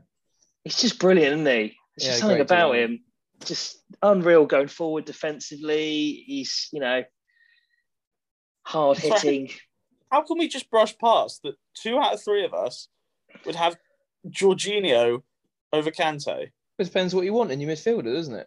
[0.64, 1.52] He's just brilliant, isn't he?
[1.52, 2.80] There's Yeah, just something about talent.
[2.80, 3.04] him,
[3.44, 6.24] just unreal going forward defensively.
[6.26, 7.04] He's you know
[8.64, 9.50] hard hitting.
[10.10, 11.54] How can we just brush past that?
[11.74, 12.88] Two out of three of us
[13.46, 13.76] would have
[14.28, 15.22] Jorginho
[15.72, 16.48] over Kante.
[16.78, 18.46] It depends what you want in your midfielder, doesn't it?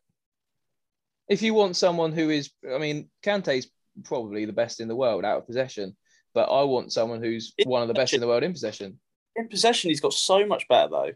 [1.30, 3.70] If you want someone who is, I mean, Kante's
[4.04, 5.96] probably the best in the world out of possession,
[6.34, 9.00] but I want someone who's In one of the best in the world in possession.
[9.36, 11.12] In possession, he's got so much better though.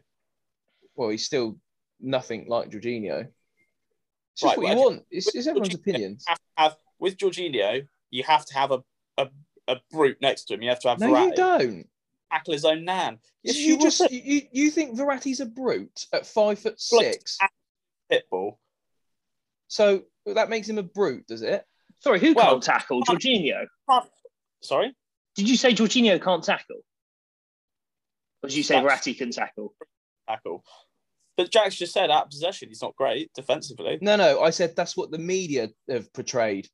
[0.98, 1.58] Well, he's still
[2.02, 3.22] nothing like Jorginho.
[3.22, 5.06] It's just Right, what well, you want.
[5.10, 6.26] It's, it's everyone's Jorginho opinions.
[6.28, 8.84] Have, have with Jorginho, you have to have a,
[9.18, 9.28] a,
[9.70, 10.62] a brute next to him.
[10.64, 11.88] You have to have No, Verratti you don't.
[12.32, 13.20] tackle his own nan.
[13.44, 17.38] Yes, you, you, just you, you think Verratti's a brute at five foot six,
[18.12, 18.58] pitbull.
[19.68, 21.64] so that makes him a brute, does it?
[22.00, 23.04] Sorry, who Well, can't tackle?
[23.04, 23.66] Jorginho.
[24.62, 24.94] Sorry,
[25.36, 26.78] Did you say Jorginho can't tackle?
[28.44, 29.74] Or did you say That's- Verratti can tackle?
[30.28, 30.64] tackle.
[31.38, 34.00] But Jack's just said of possession, he's not great defensively.
[34.02, 34.42] No, no.
[34.42, 36.68] I said that's what the media have portrayed.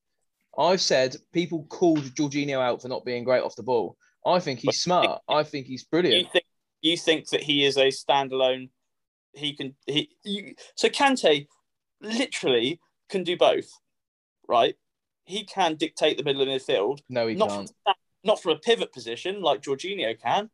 [0.57, 3.97] I've said people called Jorginho out for not being great off the ball.
[4.25, 5.21] I think he's smart.
[5.27, 6.31] I think he's You brilliant.
[6.31, 6.45] think
[6.81, 8.69] you think that he is a standalone?
[9.33, 11.47] He can he you, so Kante
[12.01, 13.67] literally can do both,
[14.47, 14.75] right?
[15.25, 17.71] He can dictate the middle of the midfield, No, he not can't.
[17.83, 17.93] from,
[18.23, 20.49] not from a pivot position like Jorginho can,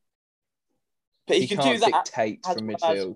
[1.28, 2.06] but he, He, can do that.
[2.06, 3.16] dictate from well as- midfield.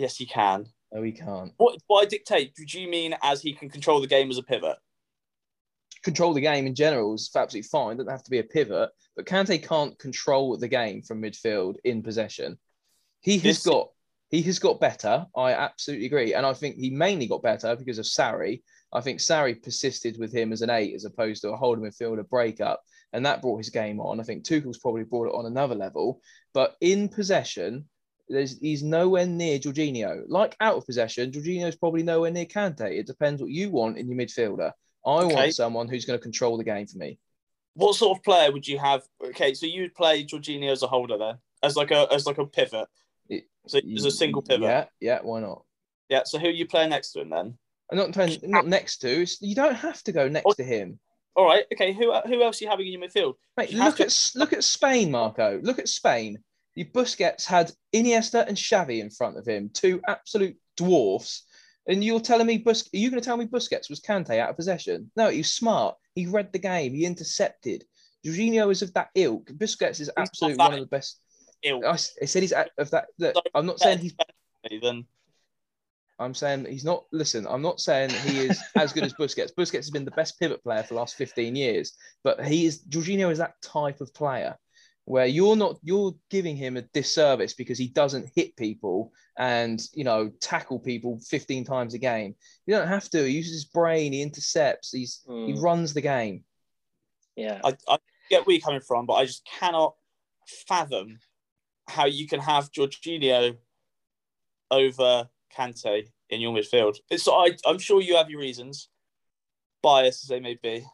[0.00, 0.64] Yes, he can.
[0.94, 1.52] No, he can't.
[1.58, 2.54] What by dictate?
[2.54, 4.78] Do you mean as he can control the game as a pivot?
[6.02, 7.98] Control the game in general is absolutely fine.
[7.98, 12.02] Doesn't have to be a pivot, but Kante can't control the game from midfield in
[12.02, 12.58] possession.
[13.20, 13.90] He has This- got
[14.30, 15.26] he has got better.
[15.36, 18.62] I absolutely agree, and I think he mainly got better because of Sarri.
[18.92, 22.26] I think Sarri persisted with him as an eight as opposed to a holding midfielder
[22.26, 22.80] breakup,
[23.12, 24.18] and that brought his game on.
[24.18, 26.22] I think Tuchel's probably brought it on another level,
[26.54, 27.88] but in possession,
[28.30, 30.22] he's nowhere near Jorginho.
[30.28, 32.90] Like out of possession, Jorginho's probably nowhere near Kante.
[32.98, 34.72] It depends what you want in your midfielder.
[35.04, 35.34] I Okay.
[35.34, 37.18] want someone who's going to control the game for me.
[37.74, 39.02] What sort of player would you have?
[39.24, 42.38] Okay, so you would play Jorginho as a holder then, as like a as like
[42.38, 42.88] a pivot.
[43.28, 44.62] It- So as a single pivot.
[44.62, 45.64] Yeah, yeah, why not?
[46.08, 46.22] Yeah.
[46.24, 47.56] So who you play next to him then?
[47.90, 49.26] I'm not playing, not next to.
[49.40, 50.52] You don't have to go next Oh.
[50.54, 50.98] to him.
[51.36, 51.64] All right.
[51.72, 51.92] Okay.
[51.92, 53.34] Who who else are you having in your midfield?
[53.56, 55.60] Mate, You look to- at look at Spain, Marco.
[55.62, 56.42] Look at Spain.
[56.74, 61.44] You Busquets had Iniesta and Xavi in front of him, two absolute dwarfs.
[61.86, 62.88] And you're telling me Bus?
[62.94, 65.10] Are you going to tell me Busquets was Kante out of possession?
[65.16, 65.96] No, he's smart.
[66.14, 66.94] He read the game.
[66.94, 67.84] He intercepted.
[68.24, 69.46] Jorginho is of that ilk.
[69.52, 71.20] Busquets is absolutely one of the best.
[71.62, 71.84] Ill.
[71.86, 73.06] I, said he's of that.
[73.18, 74.14] Look, I'm not saying he's.
[74.82, 75.04] Then
[76.18, 77.04] I'm saying he's not.
[77.12, 79.54] Listen, I'm not saying he is as good as Busquets.
[79.54, 81.92] Busquets has been the best pivot player for the last 15 years,
[82.22, 82.82] but he is.
[82.88, 84.56] Jorginho is that type of player
[85.04, 85.78] where you're not.
[85.82, 91.18] You're giving him a disservice because he doesn't hit people and you know tackle people
[91.28, 92.34] 15 times a game.
[92.66, 93.24] You don't have to.
[93.24, 94.12] He uses his brain.
[94.12, 94.92] He intercepts.
[94.92, 96.44] He's he Mm, runs the game.
[97.36, 97.60] yeah.
[97.64, 97.98] I, I
[98.28, 99.94] get where you're coming from, but I just cannot
[100.68, 101.18] fathom
[101.88, 103.56] how you can have Jorginho
[104.70, 106.98] over Kante in your midfield.
[107.10, 108.88] It's I, I'm sure you have your reasons,
[109.82, 110.84] biased as they may be.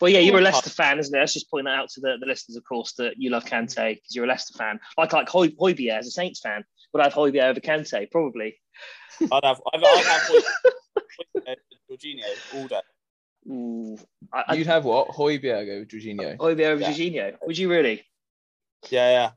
[0.00, 1.18] Well, yeah, you're a Leicester fan, isn't it?
[1.18, 3.94] Let's just point that out to the, the listeners, of course, that you love Kante
[3.96, 4.78] because you're a Leicester fan.
[4.96, 6.64] Like like Hoy- Højbjerg as a Saints fan.
[6.92, 8.10] Would I have Højbjerg over Kante?
[8.10, 8.60] Probably.
[9.32, 10.40] I'd have, I'd, I'd have Hoy-
[11.46, 11.56] Hoy-
[11.90, 12.24] Jorginho
[12.54, 12.80] all day.
[13.50, 13.98] Ooh,
[14.32, 15.08] I, I, You'd have what?
[15.08, 16.34] Højbjerg over Jorginho.
[16.34, 16.90] Uh, Højbjerg over Yeah.
[16.92, 17.36] Jorginho.
[17.46, 18.04] Would you really?
[18.90, 19.30] Yeah, yeah.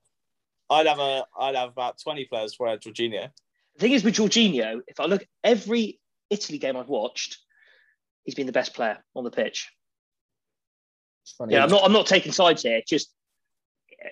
[0.70, 3.30] I'd have a, I'd have about twenty players for Jorginho.
[3.76, 5.99] The thing is with Jorginho, if I look every
[6.30, 7.38] Italy game I've watched,
[8.26, 9.72] he's been the best player on the pitch.
[11.24, 11.54] It's funny.
[11.54, 11.84] Yeah, I'm not.
[11.84, 12.82] I'm not taking sides here.
[12.88, 13.14] Just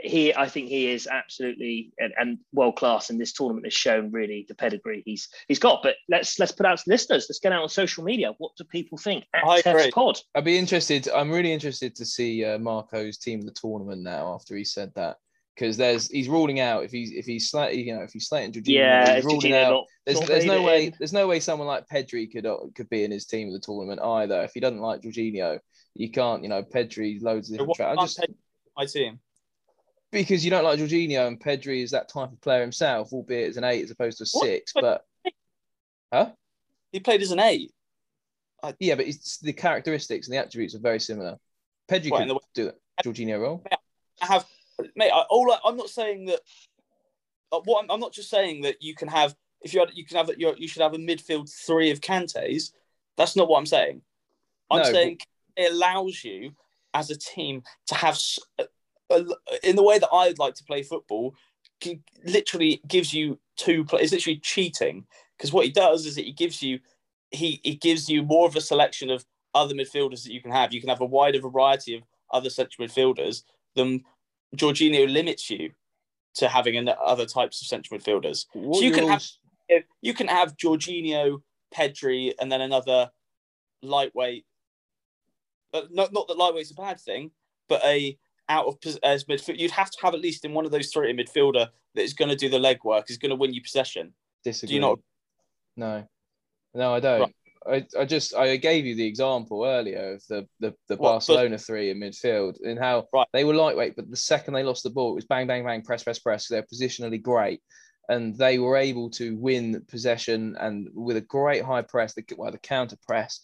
[0.01, 4.12] he, I think he is absolutely and, and world class, and this tournament has shown
[4.12, 5.82] really the pedigree he's he's got.
[5.82, 7.26] But let's let's put out to listeners.
[7.30, 8.34] Let's get out on social media.
[8.38, 9.26] What do people think?
[9.34, 9.91] At I TEFS agree.
[9.91, 10.20] Pod.
[10.36, 11.10] I'd be interested.
[11.10, 14.91] I'm really interested to see uh, Marco's team of the tournament now after he said
[14.95, 15.18] that
[15.60, 18.62] because there's he's ruling out if he's if he's slightly you know if he's slightly
[18.62, 19.72] Jorginho, Yeah, he's ruling Jorginho out.
[19.72, 19.86] not.
[20.05, 20.95] There's, not there's no way in.
[20.97, 23.60] there's no way someone like Pedri could uh, could be in his team of the
[23.60, 24.43] tournament either.
[24.43, 25.60] If he doesn't like Jorginho,
[25.95, 26.43] you can't.
[26.43, 27.99] You know, Pedri loads of So different what.
[27.99, 28.31] I just take
[28.77, 29.19] my team?
[30.11, 33.57] because you don't like Jorginho and Pedri is that type of player himself, albeit as
[33.57, 34.45] an eight as opposed to a What?
[34.45, 34.73] six.
[34.73, 35.05] But
[36.11, 36.31] huh?
[36.91, 37.71] He played as an eight.
[38.79, 41.37] Yeah, but it's the characteristics and the attributes are very similar.
[41.87, 42.79] Pedri Right, could the- do it.
[43.03, 43.63] Jorginho role.
[44.21, 44.45] I have,
[44.95, 45.11] mate.
[45.13, 46.39] I, all I, I'm not saying that.
[47.51, 50.05] Uh, what I'm, I'm not just saying that you can have if you had, you
[50.05, 52.71] can have you you should have a midfield three of Kantes.
[53.15, 54.01] That's not what I'm saying.
[54.69, 55.17] I'm No, saying
[55.60, 56.51] it allows you
[56.93, 58.68] as a team to have s- a-
[59.12, 61.36] a- in the way that I'd like to play football.
[62.26, 63.86] Literally gives you two.
[63.86, 65.05] Play, it's literally cheating
[65.38, 66.80] because what he does is that he gives you
[67.32, 70.74] he he gives you more of a selection of other midfielders that you can have.
[70.74, 73.43] You can have a wider variety of other central midfielders
[73.76, 74.03] than
[74.55, 75.72] Jorginho limits you
[76.36, 78.45] to having other types of central midfielders.
[78.53, 79.22] What So you can have-
[80.01, 81.41] You can have Jorginho,
[81.74, 83.12] Pedri, and then another
[83.84, 84.45] lightweight.
[85.72, 87.32] But not not that lightweight's a bad thing,
[87.67, 88.17] but a
[88.47, 91.11] out of as midfield, you'd have to have at least in one of those three
[91.11, 94.13] a midfielder that is going to do the legwork, is going to win you possession.
[94.43, 94.80] disagree.
[94.80, 94.99] not-
[95.78, 96.07] No,
[96.74, 97.36] no, I don't.
[97.70, 101.03] I, I just I gave you the example earlier of the the, the What, but-
[101.03, 103.28] Barcelona three in midfield and how Right.
[103.34, 105.82] they were lightweight, but the second they lost the ball, it was bang bang bang
[105.84, 106.47] press press press.
[106.47, 107.61] They're positionally great,
[108.07, 112.51] and they were able to win possession and with a great high press, the well
[112.51, 113.41] the counter press.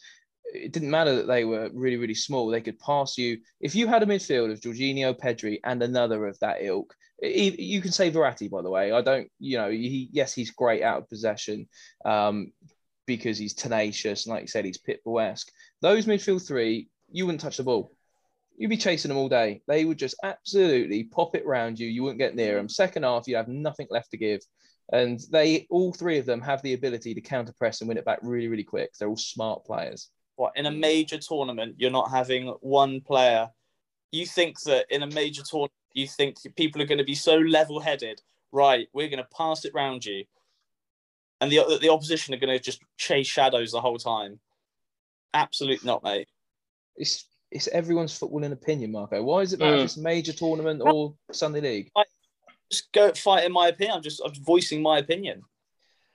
[0.55, 2.47] It didn't matter that they were really really small.
[2.47, 3.39] They could pass you.
[3.59, 7.91] If you had a midfield of Jorginho, Pedri, and another of that ilk, you can
[7.91, 8.91] say Verratti, by the way.
[8.91, 11.67] I don't, you know, he yes, he's great out of possession
[12.03, 12.51] um,
[13.05, 15.51] because he's tenacious and, like you said, he's Pitbull-esque.
[15.81, 17.91] Those midfield three, you wouldn't touch the ball.
[18.57, 19.61] You'd be chasing them all day.
[19.67, 21.87] They would just absolutely pop it round you.
[21.87, 22.69] You wouldn't get near them.
[22.69, 24.41] Second half, you have nothing left to give.
[24.91, 28.05] And they, all three of them, have the ability to counter press and win it
[28.05, 28.91] back really, really quick.
[28.97, 30.09] They're all smart players.
[30.35, 33.49] What in a major tournament, you're not having one player.
[34.11, 37.37] You think that in a major tournament, you think people are going to be so
[37.37, 38.21] level-headed.
[38.51, 40.23] Right, we're going to pass it round you,
[41.41, 44.39] and the the opposition are going to just chase shadows the whole time.
[45.33, 46.27] Absolutely not, mate.
[46.95, 49.21] It's it's everyone's footballing opinion, Marco.
[49.21, 49.79] Why is it matter Mm.
[49.79, 51.91] if it's major tournament or Sunday League?
[52.71, 53.97] Just go fight in my opinion.
[53.97, 55.43] I'm just I'm voicing my opinion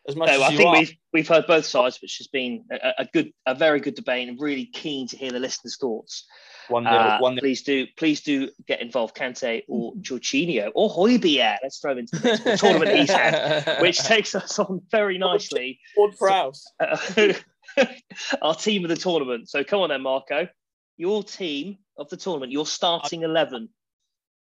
[0.08, 0.78] as much No, as I you think are.
[0.78, 4.28] we've we've heard both sides, which has been a, a good, a very good debate,
[4.28, 6.26] and really keen to hear the listeners' thoughts.
[6.68, 11.58] One nil, Uh, one please do, please do get involved, Kante or Jorginho or Højbjerg.
[11.62, 15.80] Let's throw him into the tournament he's had, which takes us on very nicely.
[15.96, 16.64] Ward Prowse.
[16.80, 16.96] uh,
[18.42, 19.48] our team of the tournament.
[19.48, 20.48] So come on then, Marco.
[20.96, 23.68] Your team of the tournament, your starting eleven.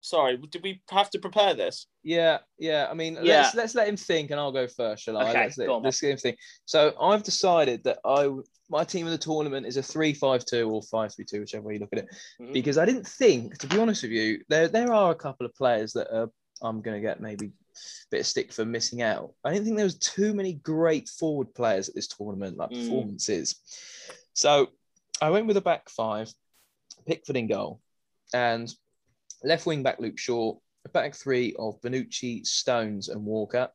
[0.02, 1.88] Sorry, did we have to prepare this?
[2.04, 2.88] Yeah, yeah.
[2.90, 3.42] I mean, Yeah.
[3.44, 5.30] let's let's let him think, and I'll go first, shall I?
[5.30, 6.38] Okay, let's let, on, let's let him think.
[6.66, 8.30] So I've decided that I
[8.70, 12.00] my team of the tournament is a three-five-two or five-three-two, whichever way you look at
[12.00, 12.08] it,
[12.40, 12.54] Mhm.
[12.54, 15.54] because I didn't think, to be honest with you, there there are a couple of
[15.56, 16.32] players that are,
[16.62, 17.52] I'm going to get maybe a
[18.12, 19.34] bit of stick for missing out.
[19.44, 22.84] I didn't think there was too many great forward players at this tournament, like Mm.
[22.84, 23.56] performances.
[24.34, 24.70] So
[25.22, 26.32] I went with a back five,
[27.06, 27.82] Pickford in goal,
[28.34, 28.74] and
[29.44, 33.70] left wing back Luke Shaw, a back three of Bonucci, Stones, and Walker,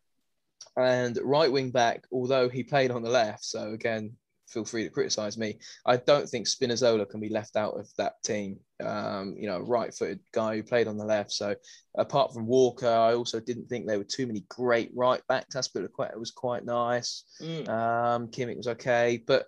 [0.76, 2.04] and right wing back.
[2.12, 4.16] Although he played on the left, so again,
[4.48, 5.58] feel free to criticise me.
[5.84, 8.58] I don't think Spinazzola can be left out of that team.
[8.84, 11.32] Um, you know, right-footed guy who played on the left.
[11.32, 11.54] So
[11.96, 15.56] apart from Walker, I also didn't think there were too many great right backs.
[15.56, 17.24] Azpilicueta was quite nice.
[17.40, 17.68] Mm.
[17.68, 19.46] Um, Kimmich was okay, but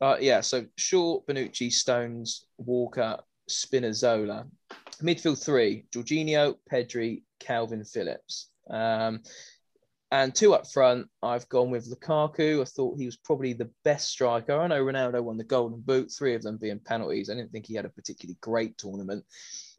[0.00, 0.40] uh, yeah.
[0.40, 4.46] So Shaw, Bonucci, Stones, Walker, Spinazzola.
[5.04, 8.48] Midfield three: Jorginho, Pedri, Kalvin Phillips.
[8.70, 9.22] Um,
[10.10, 12.60] and two up front, I've gone with Lukaku.
[12.60, 14.56] I thought he was probably the best striker.
[14.56, 17.28] I know Ronaldo won the Golden Boot, three of them being penalties.
[17.28, 19.24] I didn't think he had a particularly great tournament.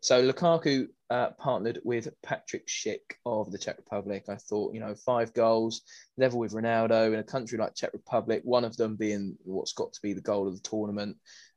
[0.01, 4.25] So Lukaku uh, partnered with Patrick Schick of the Czech Republic.
[4.27, 5.83] I thought, you know, five goals,
[6.17, 9.93] level with Ronaldo in a country like Czech Republic, one of them being what's got
[9.93, 11.15] to be the goal of the tournament.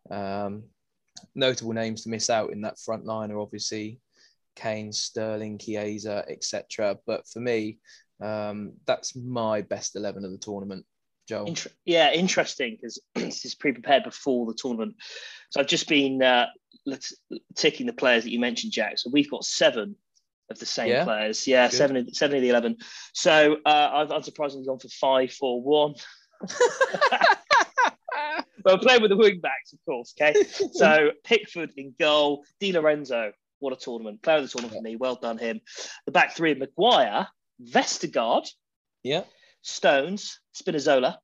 [0.09, 0.63] Um,
[1.35, 4.01] notable names to miss out in that front line are obviously
[4.57, 6.99] Kane, Sterling, Chiesa, etc.
[7.07, 7.79] But for me,
[8.21, 10.85] um, that's my best 11 of the tournament.
[11.29, 11.47] Joel.
[11.47, 14.97] Inter- yeah, interesting because this is pre-prepared before the tournament.
[15.51, 16.47] So I've just been uh,
[17.55, 18.99] ticking the players that you mentioned, Jack.
[18.99, 19.95] So we've got seven
[20.51, 21.05] of the same Yeah?
[21.05, 21.47] players.
[21.47, 21.77] Yeah, Good.
[21.77, 22.77] seven, of, seven of the eleven.
[23.13, 25.95] So uh, I've unsurprisingly gone for five, four, one.
[28.69, 30.15] Well, playing with the wing backs, of course.
[30.21, 30.43] Okay,
[30.73, 33.33] so Pickford in goal, Di Lorenzo.
[33.61, 34.21] What a tournament!
[34.23, 34.97] Player of the tournament for me.
[34.97, 35.63] Well done him.
[36.05, 37.29] The back three: Maguire,
[37.65, 38.47] Vestergaard,
[39.03, 39.23] yeah.
[39.63, 41.17] Stones, Spinazzola,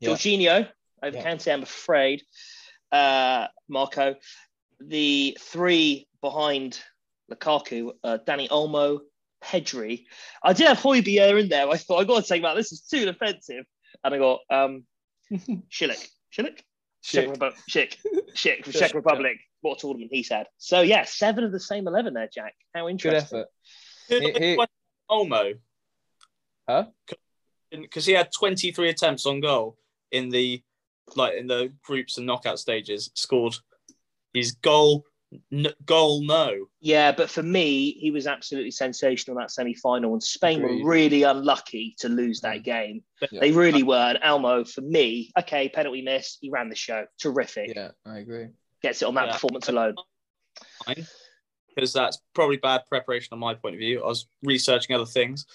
[0.00, 0.08] Yeah.
[0.10, 0.68] Jorginho
[1.04, 1.22] over Yeah.
[1.24, 2.24] Kante, I'm afraid.
[2.90, 4.16] Uh, Marco.
[4.80, 6.80] The three behind
[7.30, 9.00] Lukaku, uh, Dani Olmo,
[9.40, 10.06] Pedri.
[10.42, 11.68] I did have Højbjerg in there.
[11.68, 12.56] I thought I got to take him out.
[12.56, 13.66] This is too defensive,
[14.02, 14.84] and I got um,
[15.70, 16.08] Schilik.
[16.32, 16.62] Schilik.
[17.02, 17.30] Czech Shit.
[17.30, 17.96] Repu- Schick.
[18.34, 18.90] Schick from Schick, Czech yeah.
[18.94, 19.38] Republic.
[19.62, 20.46] What a tournament he's had.
[20.58, 22.54] So yeah, seven of the same eleven there, Jack.
[22.74, 23.38] How Good interesting.
[23.40, 23.48] effort.
[24.08, 24.66] Who Here- here-
[25.10, 25.54] Olmo?
[26.68, 26.84] Huh?
[27.70, 29.76] Because he had 23 attempts on goal
[30.12, 30.62] in the
[31.16, 33.10] like in the groups and knockout stages.
[33.14, 33.54] Scored
[34.32, 35.04] his goal.
[35.52, 36.66] N- goal no.
[36.80, 40.82] Yeah, but for me, he was absolutely sensational in that semi final, and Spain Agreed.
[40.82, 43.02] were really unlucky to lose that game.
[43.30, 43.40] Yeah.
[43.40, 43.94] They really were.
[43.96, 47.06] And Elmo, for me, okay, penalty miss, he ran the show.
[47.20, 47.72] Terrific.
[47.74, 48.48] Yeah, I agree.
[48.82, 49.32] Gets it on that Yeah.
[49.34, 49.94] performance alone.
[51.76, 54.02] because that's probably bad preparation on my point of view.
[54.02, 55.46] I was researching other things.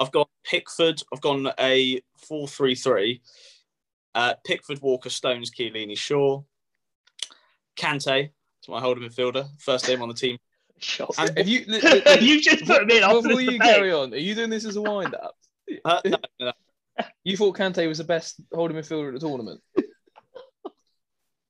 [0.00, 1.00] I've got Pickford.
[1.12, 3.22] I've gone a 4 3 3.
[4.16, 6.42] Uh, Pickford, Walker, Stones, Chiellini, Shaw.
[7.76, 8.30] Kante,
[8.64, 9.46] it's my holding midfielder.
[9.60, 10.38] First name on the team.
[10.78, 11.06] Sure.
[11.18, 11.60] And- Have you,
[12.20, 13.60] you just put him in after before this you debate.
[13.60, 15.34] carry on, are you doing this as a wind up?
[15.84, 16.52] Uh, no, no, no.
[17.24, 19.60] You thought Kante was the best holding midfielder at the tournament?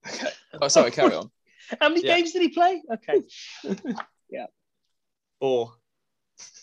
[0.09, 0.29] okay.
[0.61, 1.31] Oh, sorry, carry on.
[1.81, 2.17] How many Yeah.
[2.17, 2.83] games did he play?
[2.95, 3.23] Okay.
[4.29, 4.47] yeah.
[5.41, 5.73] Four.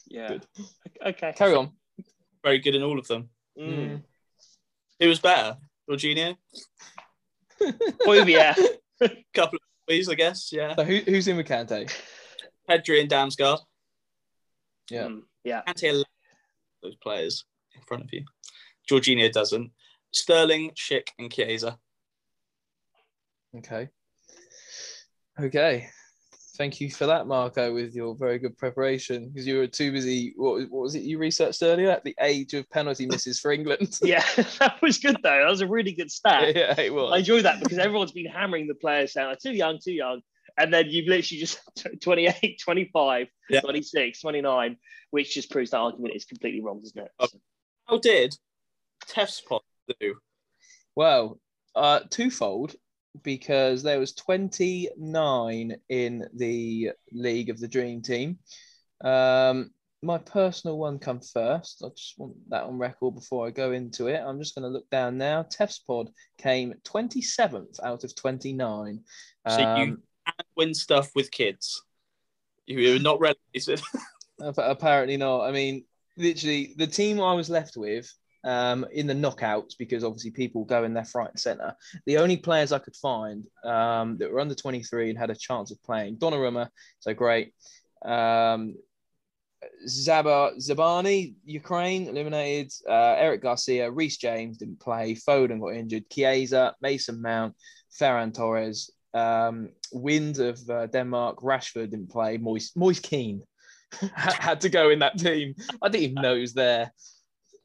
[0.08, 0.28] Yeah.
[0.30, 0.46] Good.
[1.06, 1.34] Okay.
[1.38, 1.72] Carry on.
[2.44, 3.30] Very good in all of them.
[3.58, 4.02] Mm.
[5.00, 5.58] Who was better?
[5.90, 6.36] Jorginho?
[8.06, 8.54] Oh, yeah.
[9.34, 10.50] Couple of ways, I guess.
[10.52, 10.76] Yeah.
[10.76, 11.92] So who, who's in with Kante?
[12.70, 13.60] Pedri and Damsgaard.
[14.90, 15.04] Yeah.
[15.06, 15.62] Mm, yeah.
[15.68, 16.06] Kante allows
[16.84, 18.26] those players in front of you.
[18.90, 19.72] Jorginho doesn't.
[20.12, 21.78] Sterling, Schick, and Chiesa.
[23.58, 23.90] Okay.
[25.40, 25.90] Okay.
[26.58, 30.34] Thank you for that, Marco, with your very good preparation because you were too busy.
[30.36, 31.90] What, what was it you researched earlier?
[31.90, 33.98] At the age of penalty misses for England.
[34.04, 34.24] Yeah.
[34.60, 35.40] that was good, though.
[35.44, 36.56] That was a really good stat.
[36.56, 37.10] yeah, it was.
[37.12, 37.20] I was.
[37.20, 39.36] enjoy that because everyone's been hammering the players down.
[39.42, 40.22] Too young, too young.
[40.58, 41.62] And then you've literally just
[42.02, 43.62] 28, 25, Yeah.
[43.62, 44.78] 26, 29,
[45.12, 47.12] which just proves that argument is completely wrong, doesn't it?
[47.20, 47.28] Oh.
[47.86, 48.36] How did
[49.08, 49.62] Tefspod
[50.02, 50.16] do?
[50.96, 51.40] Well,
[51.76, 52.76] uh, twofold
[53.24, 58.40] because there was 29 in the League of the Dream Team.
[59.04, 59.72] Um,
[60.04, 61.84] my personal one come first.
[61.86, 64.20] I just want that on record before I go into it.
[64.20, 65.44] I'm just going to look down now.
[65.44, 66.08] Tefspod
[66.38, 69.04] came 27th out of 29.
[69.48, 71.84] So you- Um, And win stuff with kids.
[72.68, 73.82] You're not relegated.
[74.44, 75.42] Ap- Apparently not.
[75.42, 75.84] I mean,
[76.18, 78.12] literally, the team I was left with
[78.44, 81.76] um, in the knockouts, because obviously people go in left, right, and centre.
[82.06, 85.72] The only players I could find um, that were under 23 and had a chance
[85.72, 86.70] of playing Donnarumma,
[87.00, 87.54] so great.
[88.04, 88.76] Um,
[89.88, 92.72] Zaba, Zabani, Ukraine, eliminated.
[92.88, 95.16] Uh, Eric Garcia, Reece James didn't play.
[95.16, 96.10] Foden got injured.
[96.10, 97.56] Chiesa, Mason Mount,
[98.00, 102.38] Ferran Torres, um, Wind of uh, Denmark, Rashford didn't play.
[102.38, 103.44] Moise, Moise Kean
[104.16, 105.56] had to go in that team.
[105.82, 106.92] I didn't even know he was there.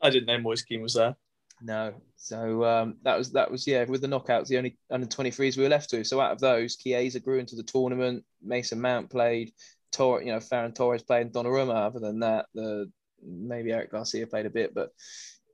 [0.03, 1.17] I didn't know Moise Kean was there.
[1.63, 3.85] No, so um, that was that was yeah.
[3.85, 6.05] With the knockouts, the only under 23s we were left to.
[6.05, 8.25] So out of those, Chiesa grew into the tournament.
[8.43, 9.53] Mason Mount played.
[9.93, 11.33] Tor, you know, Ferran Torres played.
[11.33, 11.87] Donnarumma.
[11.87, 12.91] Other than that, the
[13.23, 14.91] maybe Eric Garcia played a bit, but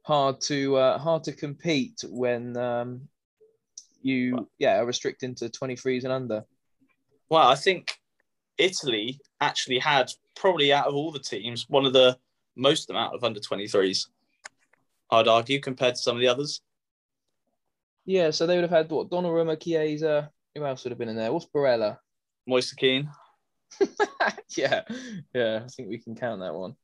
[0.02, 3.02] hard to uh, hard to compete when um,
[4.02, 6.44] you yeah are restricting to 23s and under.
[7.28, 7.96] Well, I think
[8.58, 12.18] Italy actually had probably out of all the teams one of the
[12.56, 14.06] most amount of under 23s.
[15.12, 16.62] I'd argue compared to some of the others.
[18.06, 20.30] Yeah, so they would have had what Donnarumma, Chiesa.
[20.54, 21.32] Who else would have been in there?
[21.32, 21.98] What's Barella?
[22.46, 23.08] Moise Kean,
[24.56, 24.82] yeah,
[25.32, 25.60] yeah.
[25.64, 26.74] I think we can count that one.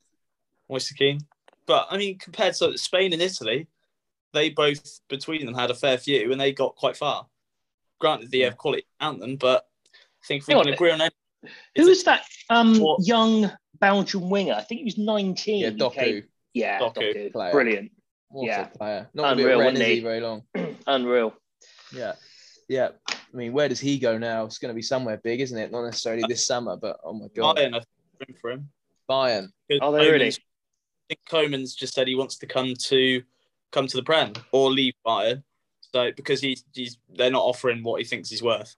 [0.71, 1.19] Moise Kean.
[1.67, 3.67] but I mean, compared to Spain and Italy,
[4.33, 7.27] they both between them had a fair few, and they got quite far.
[7.99, 10.75] Granted, they have quality around them, but I think if we Hang can on.
[10.75, 11.13] agree on it,
[11.77, 13.51] Who was that um, What- young
[13.81, 14.55] Belgian winger?
[14.55, 15.59] I think he was 19.
[15.61, 16.25] Yeah, He Doku, came-
[16.55, 16.95] Yeah, Doku.
[17.15, 17.33] Doku.
[17.33, 17.51] Player.
[17.53, 17.91] Brilliant.
[18.29, 18.69] What Yeah.
[18.73, 19.09] a player.
[19.15, 20.01] Not gonna be at Unreal, Rennes, wasn't is he he?
[20.01, 20.43] very long.
[20.87, 21.35] Unreal.
[21.93, 22.15] Yeah,
[22.69, 22.89] yeah.
[23.11, 24.45] I mean, where does he go now?
[24.45, 25.71] It's going to be somewhere big, isn't it?
[25.71, 27.83] Not necessarily this summer, but oh my god, Bayern, I
[28.25, 28.71] think, for him.
[29.09, 29.49] Bayern.
[29.69, 30.29] Because oh, Are they really?
[30.29, 30.33] I
[31.09, 33.23] think Coman's just said he wants to come to
[33.73, 35.43] come to the Prem or leave Bayern.
[35.81, 38.75] So because he's, he's they're not offering what he thinks he's worth.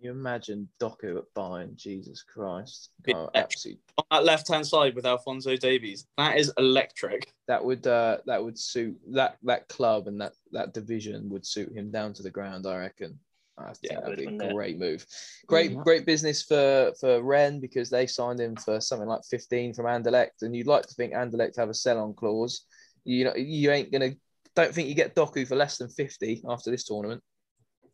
[0.00, 1.74] You imagine Doku at Bayern?
[1.74, 2.90] Jesus Christ!
[3.12, 3.80] Oh, absolutely.
[3.98, 7.32] On that left hand side with Alphonso Davies, that is electric.
[7.48, 11.74] That would uh, that would suit that that club and that that division would suit
[11.76, 12.66] him down to the ground.
[12.66, 13.18] I reckon.
[13.58, 14.52] I think Yeah, that'd be a it?
[14.52, 15.04] great move.
[15.48, 15.82] Great, Mhm.
[15.82, 20.42] great business for for Rennes because they signed him for something like fifteen from Anderlecht,
[20.42, 22.66] and you'd like to think Anderlecht have a sell-on clause.
[23.02, 24.12] You know, you ain't gonna.
[24.54, 27.22] Don't think you get Doku for less than fifty after this tournament.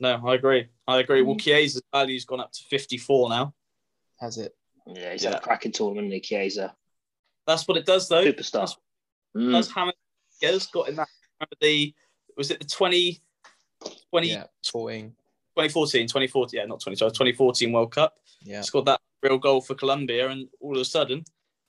[0.01, 0.69] No, I agree.
[0.87, 1.23] I agree.
[1.23, 3.55] Well, Chiesa's value's gone up to 54 now.
[4.21, 4.55] Has it?
[4.87, 5.31] Yeah, he's Yeah.
[5.31, 6.75] had a cracking tournament, Nick Chiesa.
[7.47, 8.25] That's what it does, though.
[8.25, 8.53] Superstar.
[8.61, 8.77] That's,
[9.37, 9.53] Mm.
[9.53, 9.97] that's how many
[10.41, 11.09] years got in that.
[11.41, 11.95] Remember the
[12.37, 13.21] was it the 20,
[14.11, 15.11] 20 Yeah, fourteen.
[15.57, 18.19] 2014, 2014, yeah, not 20, sorry, 2014 World Cup.
[18.43, 18.61] Yeah.
[18.63, 21.25] Scored that real goal for Colombia, and all of a sudden,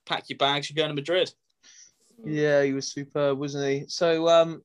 [0.06, 1.32] pack your bags, you're going to Madrid.
[2.24, 3.86] Yeah, he was superb, wasn't he?
[3.88, 4.64] So, um,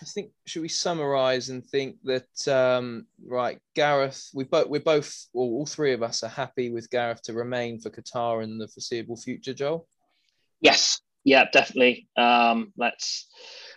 [0.00, 5.26] I think should we summarise and think that um, right, Gareth, we both we're both
[5.32, 8.68] well, all three of us are happy with Gareth to remain for Qatar in the
[8.68, 9.86] foreseeable future, Joel.
[10.60, 12.08] Yes, yeah, definitely.
[12.16, 13.28] Um, let's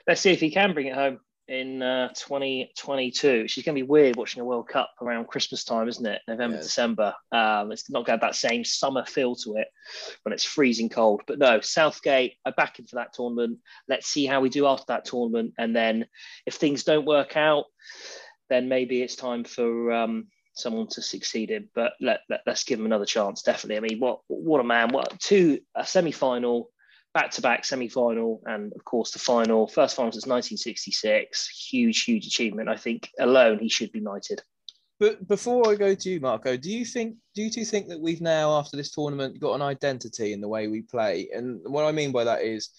[0.08, 1.20] let's see if he can bring it home
[1.52, 3.48] in uh, 2022.
[3.48, 6.22] She's going to be weird watching a World Cup around Christmas time, isn't it?
[6.26, 6.66] November, Yes.
[6.66, 7.14] December.
[7.34, 9.68] Um, it's not got that same summer feel to it
[10.24, 11.22] when it's freezing cold.
[11.28, 13.60] But no, Southgate, I back him for that tournament.
[13.90, 16.06] Let's see how we do after that tournament, and then
[16.46, 17.66] if things don't work out,
[18.50, 19.92] then maybe it's time for.
[19.92, 23.80] Um, someone to succeed him but let, let us give him another chance definitely i
[23.80, 26.70] mean what what a man what two a semi-final
[27.14, 29.68] back-to-back semi-final and of course the final.
[29.68, 32.70] First final since 1966 huge huge achievement.
[32.70, 34.42] I think alone he should be knighted.
[35.00, 38.00] But before I go to you, Marco, do you think do you two think that
[38.00, 41.30] we've now after this tournament got an identity in the way we play?
[41.34, 42.70] And what I mean by that is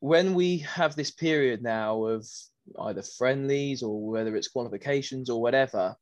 [0.00, 2.26] when we have this period now of
[2.78, 5.96] either friendlies or whether it's qualifications or whatever,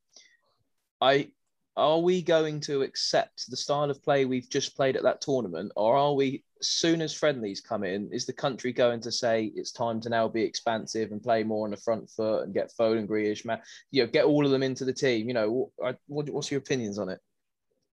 [1.01, 1.31] I
[1.79, 5.70] are we going to accept the style of play we've just played at that tournament,
[5.76, 9.53] or are we, as soon as friendlies come in, is the country going to say
[9.55, 12.72] it's time to now be expansive and play more on the front foot and get
[12.76, 13.61] Foden, and Grealish, man,
[13.93, 15.29] you know, get all of them into the team?
[15.29, 17.20] You know, what, what, what's your opinions on it?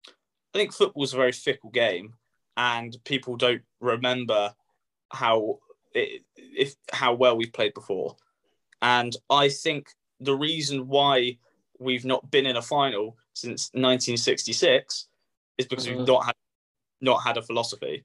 [0.08, 2.16] I think football's a very fickle game,
[2.58, 4.56] and people don't remember
[5.12, 5.60] how
[5.94, 8.16] it, if how well we've played before.
[8.82, 11.38] And I think the reason why
[11.80, 15.08] we've not been in a final since 1966
[15.58, 16.08] is because we've Mhm.
[16.08, 16.36] not had
[17.02, 18.04] not had a philosophy.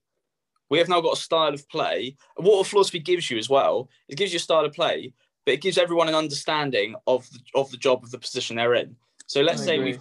[0.68, 2.16] We have now got a style of play.
[2.36, 5.12] What a philosophy gives you as well, it gives you a style of play,
[5.44, 8.74] but it gives everyone an understanding of the, of the job of the position they're
[8.74, 8.96] in.
[9.26, 9.92] So let's I say agree.
[9.92, 10.00] we've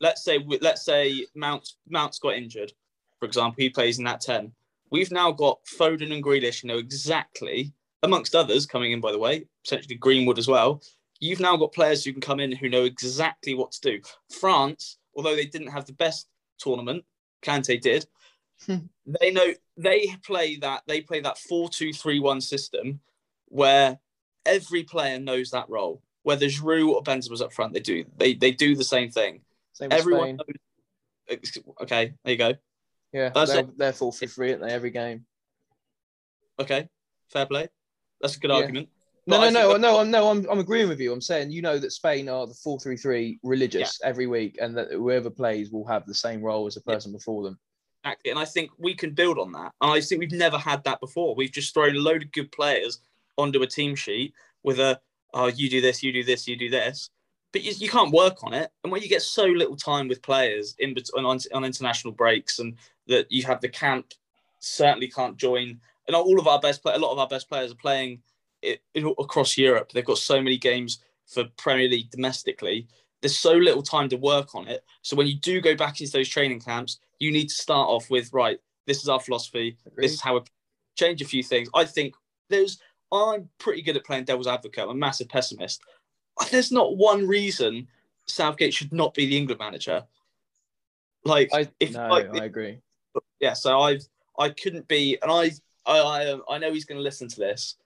[0.00, 2.72] let's say we- let's say Mount Mount's got injured,
[3.18, 4.54] for example, he plays in that ten.
[4.90, 9.18] We've now got Foden and Grealish, who know exactly, amongst others coming in by the
[9.18, 10.82] way, potentially Greenwood as well.
[11.20, 14.00] You've now got players who can come in who know exactly what to do.
[14.40, 17.04] France, although they didn't have the best tournament,
[17.42, 18.06] Kante did.
[18.66, 18.86] Hmm.
[19.20, 23.00] they know they play that they play that four two three one system
[23.48, 23.98] where
[24.46, 26.02] every player knows that role.
[26.22, 29.42] Whether Giroud or Benzema's up front, they do they they do the same thing.
[29.74, 30.56] Same Everyone Spain.
[31.28, 31.40] knows.
[31.82, 32.54] Okay, there you go.
[33.12, 33.78] Yeah, That's they're, it.
[33.78, 34.72] they're four three three, aren't they?
[34.72, 35.26] Every game.
[36.58, 36.88] Okay,
[37.28, 37.68] fair play.
[38.20, 38.56] That's a good Yeah.
[38.56, 38.88] argument.
[39.28, 41.12] No, no, no, no, I'm no, I'm, I'm agreeing with you.
[41.12, 44.76] I'm saying you know that Spain are the four three three religious every week, and
[44.76, 46.94] that whoever plays will have the same role as the Yeah.
[46.94, 47.58] person before them.
[48.04, 48.30] Exactly.
[48.30, 49.72] And I think we can build on that.
[49.80, 51.34] And I think we've never had that before.
[51.34, 53.00] We've just thrown a load of good players
[53.36, 55.00] onto a team sheet with a,
[55.34, 57.10] oh, you do this, you do this, you do this.
[57.52, 58.70] But you, you can't work on it.
[58.84, 62.60] And when you get so little time with players in bet- on, on international breaks
[62.60, 62.76] and
[63.08, 64.12] that you have the camp
[64.60, 65.80] certainly can't join.
[66.06, 68.22] And all of our best play, a lot of our best players are playing
[68.66, 69.92] it, it, across Europe.
[69.92, 72.88] They've got so many games for Premier League domestically.
[73.20, 74.84] There's so little time to work on it.
[75.02, 78.10] So when you do go back into those training camps, you need to start off
[78.10, 78.58] with right.
[78.86, 79.76] This is our philosophy.
[79.96, 80.40] This is how we
[80.96, 81.68] change a few things.
[81.74, 82.14] I think
[82.50, 82.78] there's.
[83.12, 84.82] I'm pretty good at playing devil's advocate.
[84.82, 85.80] I'm a massive pessimist.
[86.50, 87.86] There's not one reason
[88.26, 90.04] Southgate should not be the England manager.
[91.24, 92.80] Like I if no, like, I agree.
[93.40, 93.98] yeah, so I
[94.38, 95.52] I couldn't be, and I
[95.86, 97.76] I I, I know he's going to listen to this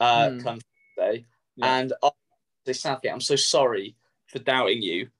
[0.00, 0.38] uh, Hmm.
[0.38, 0.58] come
[0.96, 1.24] Thursday,
[1.56, 1.78] Yeah.
[1.78, 2.10] and I
[2.66, 5.10] say Southgate, I'm so sorry for doubting you,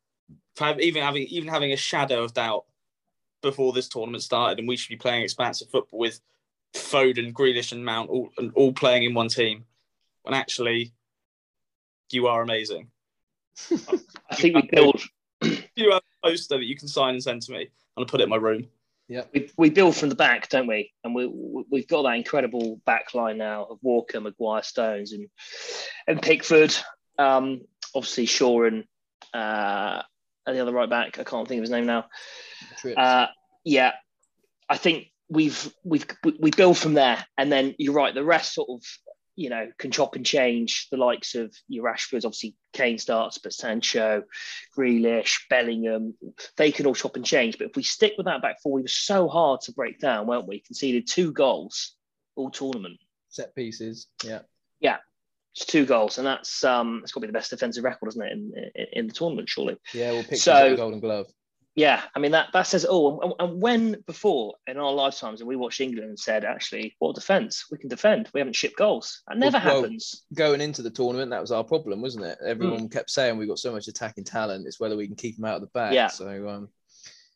[0.54, 2.66] for have, even having even having a shadow of doubt
[3.42, 6.20] before this tournament started, and we should be playing expansive football with
[6.74, 9.64] Foden, Grealish, and Mount all and all playing in one team,
[10.22, 10.92] when actually
[12.10, 12.90] you are amazing.
[14.30, 15.00] I think we build
[15.76, 17.58] You have a poster that you can sign and send to me.
[17.58, 18.66] And I'm gonna put it in my room.
[19.32, 20.92] We, we build from the back, don't we?
[21.04, 25.28] And we, we we've got that incredible back line now of Walker, Maguire, Stones, and
[26.06, 26.74] and Pickford.
[27.18, 27.62] Um,
[27.94, 28.84] obviously Shaw and
[29.32, 30.02] uh,
[30.46, 31.18] and the other right back.
[31.18, 32.06] I can't think of his name now.
[32.96, 33.26] Uh,
[33.64, 33.92] yeah,
[34.68, 38.14] I think we've we've we- we build from there, and then you're right.
[38.14, 38.82] The rest sort of
[39.36, 40.88] you know can chop and change.
[40.90, 44.24] The likes of your Rashfords, obviously Kane starts, but Sancho,
[44.76, 46.14] Grealish, Bellingham,
[46.56, 47.58] they can all chop and change.
[47.58, 50.26] But if we stick with that back four, we were so hard to break down,
[50.26, 50.60] weren't we?
[50.60, 51.94] Conceded two goals
[52.34, 52.98] all tournament.
[53.28, 54.08] Set pieces.
[54.24, 54.40] Yeah.
[54.80, 54.98] Yeah,
[55.54, 58.22] it's two goals, and that's um, it's got to be the best defensive record, isn't
[58.22, 59.48] it, in in, in the tournament?
[59.48, 59.76] Surely.
[59.94, 60.12] Yeah.
[60.12, 61.26] We'll pick So- the Golden Glove.
[61.76, 63.20] Yeah, I mean that that says it all.
[63.20, 67.14] And, and when before in our lifetimes, and we watched England and said, actually, what
[67.14, 67.66] defence?
[67.70, 68.30] We can defend.
[68.32, 69.22] We haven't shipped goals.
[69.28, 70.24] That never Well, happens.
[70.34, 72.38] Going into the tournament, that was our problem, wasn't it?
[72.44, 72.86] Everyone Hmm.
[72.86, 74.66] kept saying we've got so much attacking talent.
[74.66, 75.92] It's whether we can keep them out of the back.
[75.92, 76.06] Yeah.
[76.08, 76.68] So um,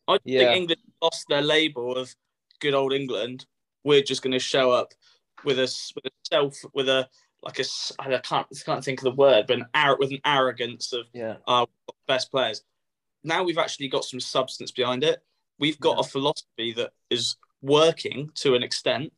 [0.09, 0.41] I Yeah.
[0.41, 2.15] think England lost their label of
[2.61, 3.45] good old England.
[3.85, 4.93] We're just going to show up
[5.45, 7.07] with a s- with a self with a
[7.43, 7.65] like a
[7.99, 11.07] I can't I can't think of the word, but an ar- with an arrogance of
[11.13, 11.37] yeah.
[11.47, 11.67] our
[12.09, 12.63] best players.
[13.23, 15.23] Now we've actually got some substance behind it.
[15.59, 16.01] We've got Yeah.
[16.01, 19.13] a philosophy that is working to an extent.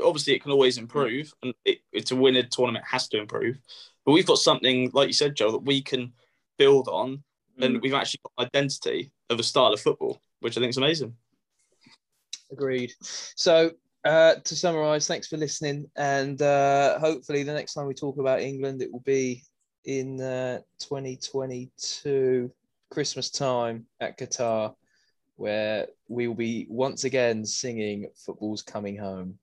[0.00, 3.58] Obviously, it can always improve, and it, it, to win a tournament has to improve.
[4.04, 6.12] But we've got something, like you said, Joe, that we can
[6.58, 7.24] build on,
[7.58, 7.82] and Mm.
[7.82, 11.16] we've actually got identity of a style of football, which I think is amazing.
[12.52, 12.92] Agreed.
[13.00, 13.72] So
[14.04, 18.40] uh, to summarise, thanks for listening, and uh, hopefully the next time we talk about
[18.40, 19.42] England, it will be
[19.84, 22.50] in uh, 2022
[22.90, 24.74] Christmas time at Qatar,
[25.36, 29.38] where we will be once again singing "Football's Coming Home."